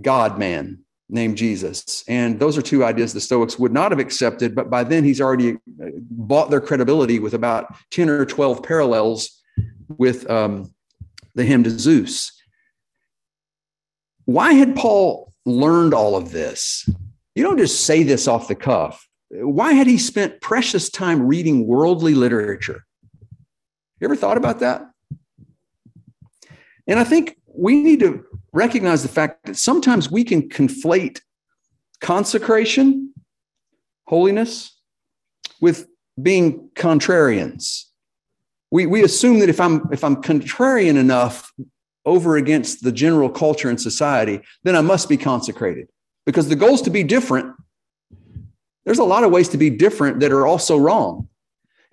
God 0.00 0.38
man 0.38 0.83
named 1.08 1.36
Jesus. 1.36 2.04
And 2.08 2.38
those 2.38 2.56
are 2.56 2.62
two 2.62 2.84
ideas 2.84 3.12
the 3.12 3.20
Stoics 3.20 3.58
would 3.58 3.72
not 3.72 3.92
have 3.92 3.98
accepted, 3.98 4.54
but 4.54 4.70
by 4.70 4.84
then 4.84 5.04
he's 5.04 5.20
already 5.20 5.52
uh, 5.52 5.90
bought 6.10 6.50
their 6.50 6.60
credibility 6.60 7.18
with 7.18 7.34
about 7.34 7.74
10 7.90 8.08
or 8.08 8.24
12 8.24 8.62
parallels 8.62 9.42
with 9.88 10.28
um, 10.30 10.74
the 11.34 11.44
hymn 11.44 11.64
to 11.64 11.70
Zeus. 11.70 12.32
Why 14.24 14.54
had 14.54 14.74
Paul 14.74 15.32
learned 15.44 15.92
all 15.92 16.16
of 16.16 16.32
this? 16.32 16.88
You 17.34 17.42
don't 17.42 17.58
just 17.58 17.84
say 17.84 18.02
this 18.02 18.26
off 18.26 18.48
the 18.48 18.54
cuff. 18.54 19.06
Why 19.30 19.72
had 19.72 19.86
he 19.86 19.98
spent 19.98 20.40
precious 20.40 20.88
time 20.88 21.26
reading 21.26 21.66
worldly 21.66 22.14
literature? 22.14 22.84
You 24.00 24.06
ever 24.06 24.16
thought 24.16 24.36
about 24.36 24.60
that? 24.60 24.82
And 26.86 26.98
I 26.98 27.04
think 27.04 27.36
we 27.56 27.82
need 27.82 28.00
to 28.00 28.24
recognize 28.52 29.02
the 29.02 29.08
fact 29.08 29.46
that 29.46 29.56
sometimes 29.56 30.10
we 30.10 30.24
can 30.24 30.48
conflate 30.48 31.20
consecration, 32.00 33.14
holiness, 34.06 34.76
with 35.60 35.86
being 36.20 36.70
contrarians. 36.74 37.84
We, 38.70 38.86
we 38.86 39.04
assume 39.04 39.38
that 39.38 39.48
if 39.48 39.60
I'm 39.60 39.88
if 39.92 40.02
I'm 40.02 40.16
contrarian 40.16 40.96
enough 40.96 41.52
over 42.04 42.36
against 42.36 42.82
the 42.82 42.92
general 42.92 43.30
culture 43.30 43.70
and 43.70 43.80
society, 43.80 44.40
then 44.64 44.76
I 44.76 44.80
must 44.80 45.08
be 45.08 45.16
consecrated 45.16 45.88
because 46.26 46.48
the 46.48 46.56
goal 46.56 46.74
is 46.74 46.82
to 46.82 46.90
be 46.90 47.02
different. 47.02 47.54
There's 48.84 48.98
a 48.98 49.04
lot 49.04 49.24
of 49.24 49.30
ways 49.30 49.48
to 49.50 49.56
be 49.56 49.70
different 49.70 50.20
that 50.20 50.32
are 50.32 50.46
also 50.46 50.76
wrong. 50.76 51.28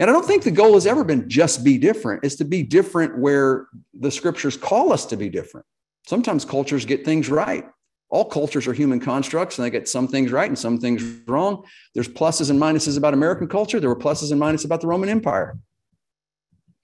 And 0.02 0.10
I 0.10 0.14
don't 0.14 0.26
think 0.26 0.42
the 0.42 0.50
goal 0.50 0.74
has 0.74 0.88
ever 0.88 1.04
been 1.04 1.30
just 1.30 1.64
be 1.64 1.78
different. 1.78 2.24
It's 2.24 2.38
to 2.38 2.44
be 2.44 2.64
different 2.64 3.20
where 3.20 3.68
the 3.94 4.10
scriptures 4.10 4.58
call 4.58 4.92
us 4.92 5.06
to 5.06 5.16
be 5.16 5.30
different. 5.30 5.64
Sometimes 6.08 6.44
cultures 6.44 6.86
get 6.86 7.06
things 7.06 7.30
right. 7.30 7.66
All 8.10 8.26
cultures 8.26 8.66
are 8.68 8.74
human 8.74 9.00
constructs 9.00 9.60
and 9.60 9.66
they 9.66 9.70
get 9.70 9.88
some 9.88 10.08
things 10.08 10.32
right 10.32 10.48
and 10.48 10.58
some 10.58 10.80
things 10.80 11.04
wrong. 11.28 11.64
There's 11.94 12.08
pluses 12.08 12.50
and 12.50 12.60
minuses 12.60 12.98
about 12.98 13.14
American 13.14 13.48
culture. 13.48 13.80
There 13.80 13.90
were 13.90 13.96
pluses 13.96 14.32
and 14.32 14.42
minuses 14.42 14.66
about 14.66 14.82
the 14.82 14.88
Roman 14.88 15.08
Empire. 15.08 15.60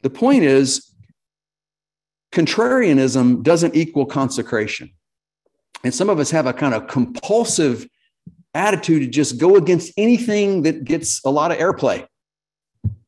The 0.04 0.12
point 0.12 0.44
is, 0.44 0.94
contrarianism 2.32 3.42
doesn't 3.42 3.76
equal 3.76 4.06
consecration. 4.06 4.92
And 5.84 5.92
some 5.92 6.12
of 6.12 6.20
us 6.20 6.30
have 6.30 6.46
a 6.46 6.54
kind 6.54 6.76
of 6.76 6.86
compulsive 6.86 7.88
attitude 8.54 9.02
to 9.02 9.08
just 9.08 9.40
go 9.40 9.56
against 9.56 9.92
anything 9.98 10.62
that 10.62 10.84
gets 10.84 11.26
a 11.26 11.32
lot 11.32 11.52
of 11.52 11.58
airplay. 11.58 12.08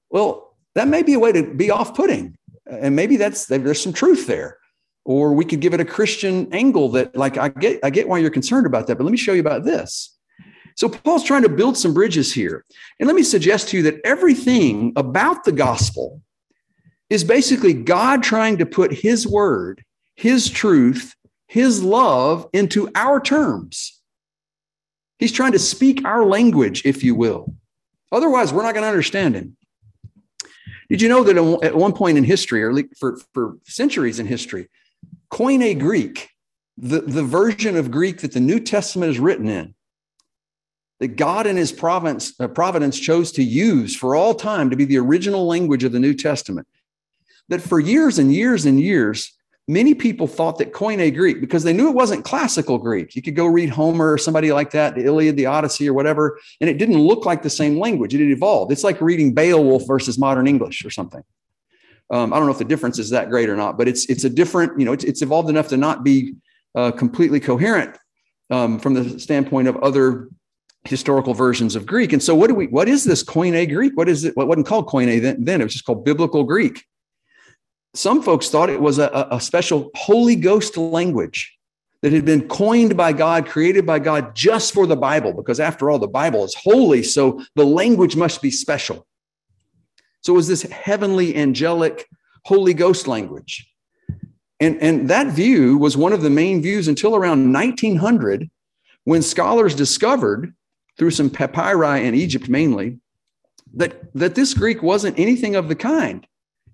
Well, 0.10 0.56
that 0.76 0.88
may 0.88 1.04
be 1.04 1.13
a 1.13 1.19
way 1.19 1.32
to 1.32 1.43
be 1.43 1.72
off 1.72 1.95
putting. 1.95 2.36
And 2.69 2.95
maybe 2.95 3.17
that's 3.17 3.45
there's 3.45 3.82
some 3.82 3.93
truth 3.93 4.28
there. 4.28 4.58
Or 5.06 5.34
we 5.34 5.45
could 5.45 5.60
give 5.60 5.74
it 5.74 5.80
a 5.80 5.86
Christian 5.86 6.54
angle 6.54 6.89
that, 6.89 7.15
like, 7.15 7.38
I 7.38 7.50
get, 7.50 7.80
I 7.84 7.89
get 7.89 8.08
why 8.08 8.19
you're 8.19 8.30
concerned 8.30 8.67
about 8.67 8.86
that, 8.88 8.98
but 8.98 9.06
let 9.06 9.12
me 9.12 9.17
show 9.17 9.34
you 9.34 9.39
about 9.39 9.63
this. 9.63 10.15
So 10.76 10.88
Paul's 10.88 11.24
trying 11.24 11.41
to 11.41 11.50
build 11.50 11.78
some 11.78 11.93
bridges 11.93 12.32
here. 12.32 12.63
And 13.00 13.08
let 13.08 13.15
me 13.15 13.24
suggest 13.24 13.69
to 13.69 13.78
you 13.78 13.84
that 13.84 14.00
everything 14.06 14.93
about 14.95 15.43
the 15.43 15.52
gospel 15.52 16.22
is 17.10 17.24
basically 17.24 17.74
God 17.74 18.22
trying 18.22 18.58
to 18.58 18.65
put 18.65 18.93
his 18.93 19.26
word, 19.28 19.84
his 20.15 20.50
truth, 20.50 21.15
his 21.48 21.84
love 21.84 22.48
into 22.54 22.89
our 22.93 23.19
terms. 23.19 24.00
He's 25.17 25.32
trying 25.32 25.54
to 25.54 25.60
speak 25.60 26.06
our 26.06 26.24
language, 26.24 26.84
if 26.86 27.04
you 27.04 27.15
will. 27.15 27.56
Otherwise, 28.12 28.54
we're 28.54 28.63
not 28.63 28.74
going 28.74 28.84
to 28.84 28.89
understand 28.89 29.36
him. 29.36 29.58
Did 30.89 31.02
you 31.02 31.10
know 31.10 31.23
that 31.23 31.63
at 31.63 31.75
one 31.75 31.93
point 31.93 32.17
in 32.17 32.23
history, 32.23 32.63
or 32.63 32.73
for, 32.97 33.17
for 33.34 33.58
centuries 33.63 34.19
in 34.19 34.25
history, 34.25 34.69
Koine 35.32 35.80
Greek, 35.80 36.30
the, 36.78 37.02
the 37.02 37.23
version 37.23 37.78
of 37.78 37.91
Greek 37.91 38.21
that 38.21 38.32
the 38.32 38.39
New 38.39 38.60
Testament 38.60 39.12
is 39.12 39.19
written 39.19 39.47
in, 39.47 39.75
that 40.99 41.10
God 41.10 41.45
in 41.45 41.58
his 41.58 41.71
providence, 41.71 42.34
uh, 42.39 42.47
providence 42.47 42.99
chose 42.99 43.32
to 43.34 43.43
use 43.43 43.95
for 43.95 44.15
all 44.15 44.34
time 44.34 44.69
to 44.69 44.75
be 44.75 44.86
the 44.86 44.97
original 44.97 45.45
language 45.45 45.84
of 45.84 45.91
the 45.91 45.99
New 45.99 46.15
Testament, 46.15 46.67
that 47.49 47.62
for 47.62 47.80
years 47.80 48.17
and 48.17 48.34
years 48.34 48.65
and 48.65 48.80
years, 48.80 49.38
many 49.69 49.93
people 49.93 50.25
thought 50.25 50.58
that 50.58 50.73
Koine 50.73 51.15
Greek, 51.15 51.39
because 51.39 51.63
they 51.63 51.73
knew 51.73 51.88
it 51.88 51.95
wasn't 51.95 52.25
classical 52.25 52.79
Greek. 52.79 53.15
You 53.15 53.21
could 53.21 53.36
go 53.36 53.45
read 53.45 53.69
Homer 53.69 54.12
or 54.12 54.17
somebody 54.17 54.51
like 54.51 54.71
that, 54.71 54.95
the 54.95 55.05
Iliad, 55.05 55.38
the 55.38 55.45
Odyssey, 55.45 55.88
or 55.88 55.93
whatever, 55.93 56.39
and 56.60 56.67
it 56.69 56.79
didn't 56.79 56.97
look 56.97 57.25
like 57.25 57.43
the 57.43 57.51
same 57.51 57.77
language. 57.77 58.15
It 58.15 58.21
evolved. 58.21 58.71
It's 58.71 58.84
like 58.84 58.99
reading 58.99 59.34
Beowulf 59.34 59.84
versus 59.86 60.17
modern 60.17 60.47
English 60.47 60.84
or 60.84 60.89
something. 60.89 61.23
Um, 62.10 62.34
I 62.34 62.38
don't 62.38 62.47
know 62.47 62.51
if 62.51 62.58
the 62.58 62.65
difference 62.65 62.97
is 62.97 63.12
that 63.12 63.29
great 63.29 63.47
or 63.47 63.55
not, 63.55 63.77
but 63.77 63.88
it's 63.88 64.08
it's 64.08 64.23
a 64.23 64.29
different, 64.29 64.79
you 64.79 64.86
know, 64.86 64.93
it's, 64.93 65.03
it's 65.03 65.21
evolved 65.21 65.49
enough 65.49 65.67
to 65.67 65.77
not 65.77 66.03
be 66.03 66.34
uh, 66.73 66.89
completely 66.89 67.39
coherent 67.39 67.95
um, 68.49 68.79
from 68.79 68.95
the 68.95 69.19
standpoint 69.19 69.67
of 69.67 69.77
other 69.77 70.29
historical 70.86 71.36
versions 71.36 71.75
of 71.75 71.86
Greek. 71.86 72.12
And 72.12 72.23
so, 72.23 72.34
what 72.34 72.47
do 72.47 72.55
we? 72.55 72.65
What 72.65 72.89
is 72.89 73.03
this 73.03 73.23
Koine 73.23 73.71
Greek? 73.71 73.95
What 73.95 74.10
is 74.10 74.25
it? 74.25 74.36
What 74.36 74.47
wasn't 74.47 74.65
called 74.65 74.88
Koine 74.88 75.21
then? 75.21 75.43
Then 75.43 75.62
it 75.62 75.65
was 75.65 75.73
just 75.73 75.86
called 75.86 76.03
Biblical 76.03 76.43
Greek. 76.43 76.86
Some 77.93 78.21
folks 78.21 78.49
thought 78.49 78.69
it 78.69 78.82
was 78.82 78.99
a, 78.99 79.28
a 79.32 79.41
special 79.41 79.89
Holy 79.95 80.36
Ghost 80.36 80.78
language 80.78 81.58
that 82.02 82.13
had 82.13 82.23
been 82.23 82.47
coined 82.47 82.95
by 82.95 83.12
God, 83.13 83.45
created 83.45 83.86
by 83.86 83.99
God 83.99 84.36
just 84.36 84.73
for 84.73 84.88
the 84.88 84.95
Bible, 84.95 85.34
because 85.34 85.60
after 85.60 85.89
all, 85.89 85.99
the 85.99 86.08
Bible 86.08 86.45
is 86.45 86.56
holy, 86.56 87.04
so 87.04 87.43
the 87.56 87.65
language 87.65 88.15
must 88.15 88.41
be 88.41 88.52
special. 88.52 89.06
So 90.21 90.34
it 90.34 90.38
was 90.38 90.47
this 90.47 90.63
heavenly, 90.63 91.36
angelic, 91.36 92.08
Holy 92.45 92.73
Ghost 92.73 93.08
language. 93.08 93.69
And, 94.60 94.82
and 94.82 95.10
that 95.10 95.28
view 95.28 95.78
was 95.78 95.97
one 95.97 96.13
of 96.13 96.21
the 96.21 96.30
main 96.30 96.62
views 96.62 96.88
until 96.88 97.15
around 97.15 97.52
1900, 97.52 98.49
when 99.06 99.21
scholars 99.21 99.75
discovered 99.75 100.54
through 100.97 101.12
some 101.12 101.30
papyri 101.30 102.06
in 102.06 102.13
Egypt 102.13 102.49
mainly 102.49 102.99
that, 103.73 104.13
that 104.13 104.36
this 104.36 104.54
Greek 104.54 104.84
wasn't 104.84 105.17
anything 105.17 105.56
of 105.56 105.69
the 105.69 105.75
kind. 105.75 106.28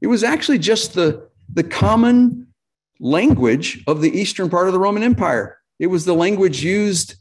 It 0.05 0.09
was 0.09 0.23
actually 0.23 0.59
just 0.59 0.93
the, 0.93 1.27
the 1.51 1.63
common 1.63 2.45
language 2.99 3.83
of 3.87 4.01
the 4.01 4.15
eastern 4.15 4.51
part 4.51 4.67
of 4.67 4.73
the 4.73 4.77
Roman 4.77 5.01
Empire. 5.01 5.57
It 5.79 5.87
was 5.87 6.05
the 6.05 6.13
language 6.13 6.63
used, 6.63 7.15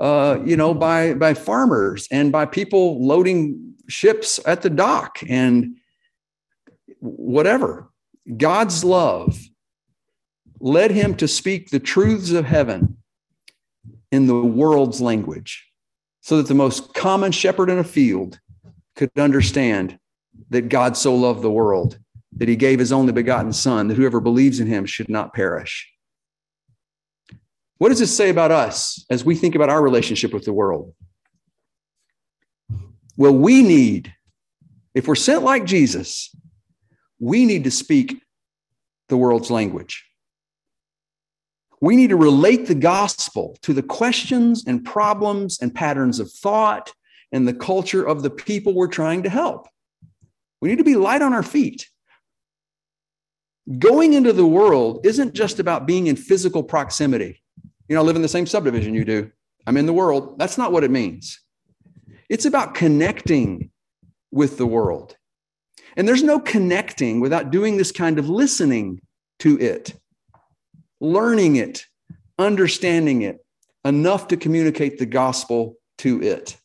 uh, 0.00 0.40
you 0.44 0.56
know, 0.56 0.74
by 0.74 1.14
by 1.14 1.34
farmers 1.34 2.08
and 2.10 2.32
by 2.32 2.46
people 2.46 3.06
loading 3.06 3.74
ships 3.86 4.40
at 4.46 4.62
the 4.62 4.68
dock 4.68 5.20
and 5.28 5.76
whatever. 6.98 7.88
God's 8.36 8.82
love 8.82 9.38
led 10.58 10.90
him 10.90 11.14
to 11.18 11.28
speak 11.28 11.70
the 11.70 11.78
truths 11.78 12.32
of 12.32 12.46
heaven 12.46 12.96
in 14.10 14.26
the 14.26 14.42
world's 14.42 15.00
language 15.00 15.68
so 16.20 16.38
that 16.38 16.48
the 16.48 16.54
most 16.54 16.94
common 16.94 17.30
shepherd 17.30 17.70
in 17.70 17.78
a 17.78 17.84
field 17.84 18.40
could 18.96 19.16
understand 19.16 20.00
that 20.50 20.68
God 20.68 20.96
so 20.96 21.14
loved 21.14 21.40
the 21.40 21.48
world 21.48 22.00
that 22.36 22.48
he 22.48 22.56
gave 22.56 22.78
his 22.78 22.92
only 22.92 23.12
begotten 23.12 23.52
son 23.52 23.88
that 23.88 23.96
whoever 23.96 24.20
believes 24.20 24.60
in 24.60 24.66
him 24.66 24.86
should 24.86 25.08
not 25.08 25.32
perish. 25.32 25.90
What 27.78 27.88
does 27.90 27.98
this 27.98 28.16
say 28.16 28.30
about 28.30 28.50
us 28.50 29.04
as 29.10 29.24
we 29.24 29.34
think 29.34 29.54
about 29.54 29.68
our 29.68 29.82
relationship 29.82 30.32
with 30.32 30.44
the 30.44 30.52
world? 30.52 30.94
Well, 33.16 33.34
we 33.34 33.62
need, 33.62 34.12
if 34.94 35.06
we're 35.06 35.14
sent 35.14 35.42
like 35.42 35.64
Jesus, 35.64 36.34
we 37.20 37.44
need 37.44 37.64
to 37.64 37.70
speak 37.70 38.20
the 39.08 39.16
world's 39.16 39.50
language. 39.50 40.04
We 41.80 41.96
need 41.96 42.10
to 42.10 42.16
relate 42.16 42.66
the 42.66 42.74
gospel 42.74 43.56
to 43.62 43.72
the 43.72 43.82
questions 43.82 44.64
and 44.66 44.84
problems 44.84 45.58
and 45.60 45.74
patterns 45.74 46.18
of 46.18 46.32
thought 46.32 46.92
and 47.30 47.46
the 47.46 47.54
culture 47.54 48.02
of 48.02 48.22
the 48.22 48.30
people 48.30 48.74
we're 48.74 48.86
trying 48.88 49.24
to 49.24 49.28
help. 49.28 49.68
We 50.60 50.70
need 50.70 50.78
to 50.78 50.84
be 50.84 50.96
light 50.96 51.20
on 51.20 51.34
our 51.34 51.42
feet. 51.42 51.88
Going 53.78 54.12
into 54.12 54.32
the 54.32 54.46
world 54.46 55.04
isn't 55.04 55.34
just 55.34 55.58
about 55.58 55.86
being 55.86 56.06
in 56.06 56.16
physical 56.16 56.62
proximity. 56.62 57.42
You 57.88 57.94
know, 57.94 58.02
I 58.02 58.04
live 58.04 58.16
in 58.16 58.22
the 58.22 58.28
same 58.28 58.46
subdivision 58.46 58.94
you 58.94 59.04
do. 59.04 59.30
I'm 59.66 59.76
in 59.76 59.86
the 59.86 59.92
world. 59.92 60.38
That's 60.38 60.58
not 60.58 60.72
what 60.72 60.84
it 60.84 60.90
means. 60.90 61.40
It's 62.28 62.44
about 62.44 62.74
connecting 62.74 63.70
with 64.30 64.58
the 64.58 64.66
world. 64.66 65.16
And 65.96 66.06
there's 66.06 66.22
no 66.22 66.40
connecting 66.40 67.20
without 67.20 67.50
doing 67.50 67.76
this 67.76 67.92
kind 67.92 68.18
of 68.18 68.28
listening 68.28 69.00
to 69.40 69.58
it 69.58 69.94
learning 71.04 71.56
it, 71.56 71.86
understanding 72.38 73.22
it 73.22 73.44
enough 73.84 74.28
to 74.28 74.36
communicate 74.36 74.98
the 74.98 75.06
gospel 75.06 75.76
to 75.98 76.22
it. 76.22 76.56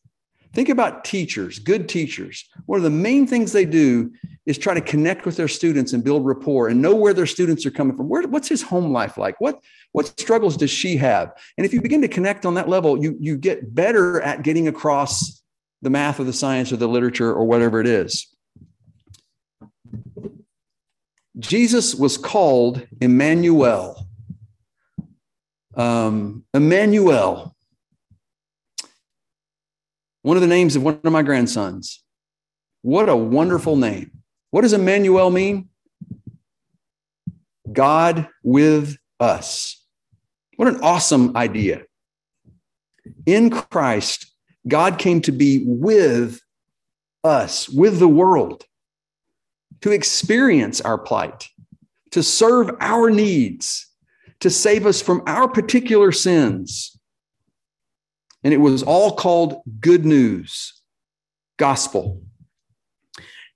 Think 0.53 0.69
about 0.69 1.03
teachers, 1.03 1.59
good 1.59 1.88
teachers. 1.88 2.49
One 2.65 2.77
of 2.77 2.83
the 2.83 2.89
main 2.89 3.27
things 3.27 3.51
they 3.51 3.65
do 3.65 4.12
is 4.47 4.57
try 4.57 4.73
to 4.73 4.81
connect 4.81 5.25
with 5.25 5.38
their 5.38 5.47
students 5.47 5.93
and 5.93 6.03
build 6.03 6.25
rapport 6.25 6.69
and 6.69 6.81
know 6.81 6.95
where 6.95 7.13
their 7.13 7.27
students 7.27 7.67
are 7.67 7.71
coming 7.71 7.95
from. 7.95 8.09
Where, 8.09 8.27
what's 8.27 8.47
his 8.47 8.63
home 8.63 8.91
life 8.91 9.17
like? 9.17 9.39
What, 9.39 9.63
what 9.91 10.07
struggles 10.19 10.57
does 10.57 10.71
she 10.71 10.97
have? 10.97 11.33
And 11.57 11.65
if 11.65 11.73
you 11.73 11.81
begin 11.81 12.01
to 12.01 12.07
connect 12.07 12.47
on 12.47 12.55
that 12.55 12.67
level, 12.67 13.01
you, 13.01 13.15
you 13.19 13.38
get 13.38 13.75
better 13.75 14.21
at 14.21 14.41
getting 14.41 14.67
across 14.67 15.43
the 15.83 15.91
math 15.91 16.19
or 16.19 16.23
the 16.23 16.33
science 16.33 16.71
or 16.71 16.77
the 16.77 16.88
literature 16.88 17.31
or 17.31 17.45
whatever 17.45 17.79
it 17.79 17.88
is. 17.88 18.27
Jesus 21.38 21.93
was 21.95 22.17
called 22.17 22.85
Emmanuel, 22.99 24.07
um, 25.75 26.43
Emmanuel, 26.53 27.55
one 30.21 30.38
of 30.38 30.41
the 30.41 30.47
names 30.47 30.75
of 30.75 30.84
one 30.84 30.99
of 31.03 31.12
my 31.12 31.23
grandsons. 31.23 32.03
What 32.82 33.10
a 33.10 33.15
wonderful 33.15 33.75
name. 33.75 34.12
What 34.51 34.62
does 34.62 34.73
Emmanuel 34.73 35.29
mean? 35.29 35.69
God 37.71 38.27
with 38.43 38.97
us. 39.19 39.84
What 40.55 40.67
an 40.67 40.79
awesome 40.82 41.38
idea. 41.38 41.84
In 43.25 43.49
Christ, 43.49 44.34
God 44.67 44.97
came 44.97 45.21
to 45.21 45.32
be 45.32 45.63
with 45.65 46.41
us, 47.23 47.69
with 47.69 47.99
the 47.99 48.08
world, 48.08 48.65
to 49.82 49.91
experience 49.91 50.82
our 50.82 50.97
plight, 50.97 51.47
to 52.12 52.23
serve 52.23 52.71
our 52.82 53.10
needs, 53.10 53.88
to 54.39 54.49
save 54.49 54.86
us 54.86 55.01
from 55.01 55.21
our 55.27 55.47
particular 55.47 56.12
sins. 56.12 56.98
And 58.43 58.54
it 58.54 58.58
was 58.58 58.84
all 58.84 59.15
called 59.15 59.62
good 59.80 60.06
news, 60.06 60.82
gospel. 61.58 62.21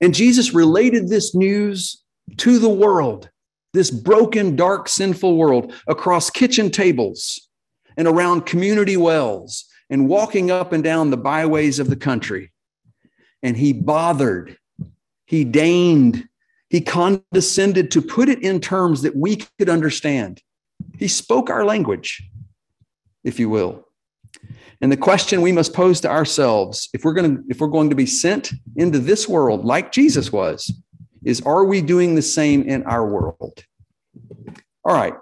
And 0.02 0.14
Jesus 0.14 0.54
related 0.54 1.08
this 1.08 1.34
news 1.34 2.04
to 2.38 2.60
the 2.60 2.70
world, 2.70 3.30
this 3.74 3.90
broken, 3.90 4.56
dark, 4.56 4.90
sinful 4.90 5.38
world, 5.38 5.74
across 5.88 6.30
kitchen 6.30 6.70
tables 6.70 7.48
and 7.96 8.08
around 8.08 8.46
community 8.46 8.98
wells 8.98 9.66
and 9.90 10.10
walking 10.10 10.52
up 10.52 10.74
and 10.74 10.84
down 10.84 11.10
the 11.10 11.18
byways 11.18 11.80
of 11.80 11.90
the 11.90 11.96
country. 11.96 12.52
And 13.42 13.56
he 13.56 13.74
bothered, 13.74 14.58
he 15.26 15.44
deigned, 15.44 16.28
he 16.70 16.82
condescended 16.82 17.92
to 17.92 18.02
put 18.02 18.30
it 18.30 18.42
in 18.42 18.60
terms 18.60 19.04
that 19.04 19.16
we 19.16 19.44
could 19.60 19.70
understand. 19.70 20.42
He 20.98 21.08
spoke 21.08 21.50
our 21.50 21.64
language, 21.64 22.24
if 23.24 23.40
you 23.40 23.50
will. 23.50 23.86
And 24.84 24.92
the 24.92 24.98
question 24.98 25.42
we 25.42 25.54
must 25.54 25.74
pose 25.74 26.02
to 26.02 26.12
ourselves, 26.12 26.90
if 26.94 27.06
we're 27.06 27.14
going 27.14 27.38
to 27.38 27.44
if 27.48 27.62
we're 27.62 27.68
going 27.68 27.90
to 27.90 27.96
be 27.96 28.06
sent 28.06 28.52
into 28.76 29.00
this 29.00 29.30
world 29.30 29.64
like 29.64 29.94
Jesus 29.94 30.30
was, 30.30 30.70
is 31.24 31.40
are 31.44 31.64
we 31.64 31.80
doing 31.80 32.16
the 32.16 32.22
same 32.22 32.64
in 32.64 32.84
our 32.84 33.08
world? 33.08 33.64
All 34.84 34.94
right. 34.94 35.14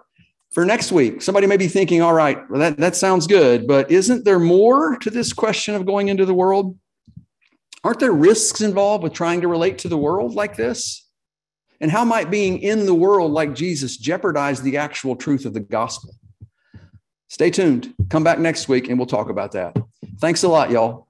For 0.52 0.65
next 0.65 0.91
week, 0.91 1.21
somebody 1.21 1.45
may 1.45 1.58
be 1.58 1.67
thinking, 1.67 2.02
all 2.02 2.13
right, 2.13 2.39
well, 2.50 2.60
that, 2.60 2.78
that 2.78 2.95
sounds 2.95 3.28
good, 3.28 3.67
but 3.67 3.91
isn't 3.91 4.26
there 4.26 4.39
more 4.39 4.97
to 4.97 5.12
this 5.12 5.32
question 5.32 5.76
of 5.76 5.86
going 5.86 6.08
into 6.08 6.26
the 6.26 6.34
world? 6.34 6.76
Aren't 7.84 8.00
there 8.00 8.12
risks 8.12 8.62
involved 8.62 9.04
with 9.04 9.13
trying 9.13 9.41
to 9.41 9.47
relate 9.47 9.78
to 9.80 9.88
the 9.88 9.97
world 9.97 10.34
like 10.34 10.56
this? 10.56 11.08
And 11.80 11.91
how 11.91 12.04
might 12.04 12.32
being 12.32 12.58
in 12.63 12.88
the 12.88 12.95
world 12.95 13.32
like 13.32 13.54
Jesus 13.54 13.97
jeopardize 13.97 14.63
the 14.63 14.78
actual 14.78 15.15
truth 15.15 15.45
of 15.45 15.54
the 15.54 15.60
gospel? 15.60 16.15
Stay 17.31 17.49
tuned. 17.49 17.93
Come 18.09 18.25
back 18.25 18.39
next 18.39 18.67
week 18.67 18.89
and 18.89 18.99
we'll 18.99 19.05
talk 19.05 19.29
about 19.29 19.53
that. 19.53 19.77
Thanks 20.19 20.43
a 20.43 20.49
lot, 20.49 20.69
y'all. 20.69 21.07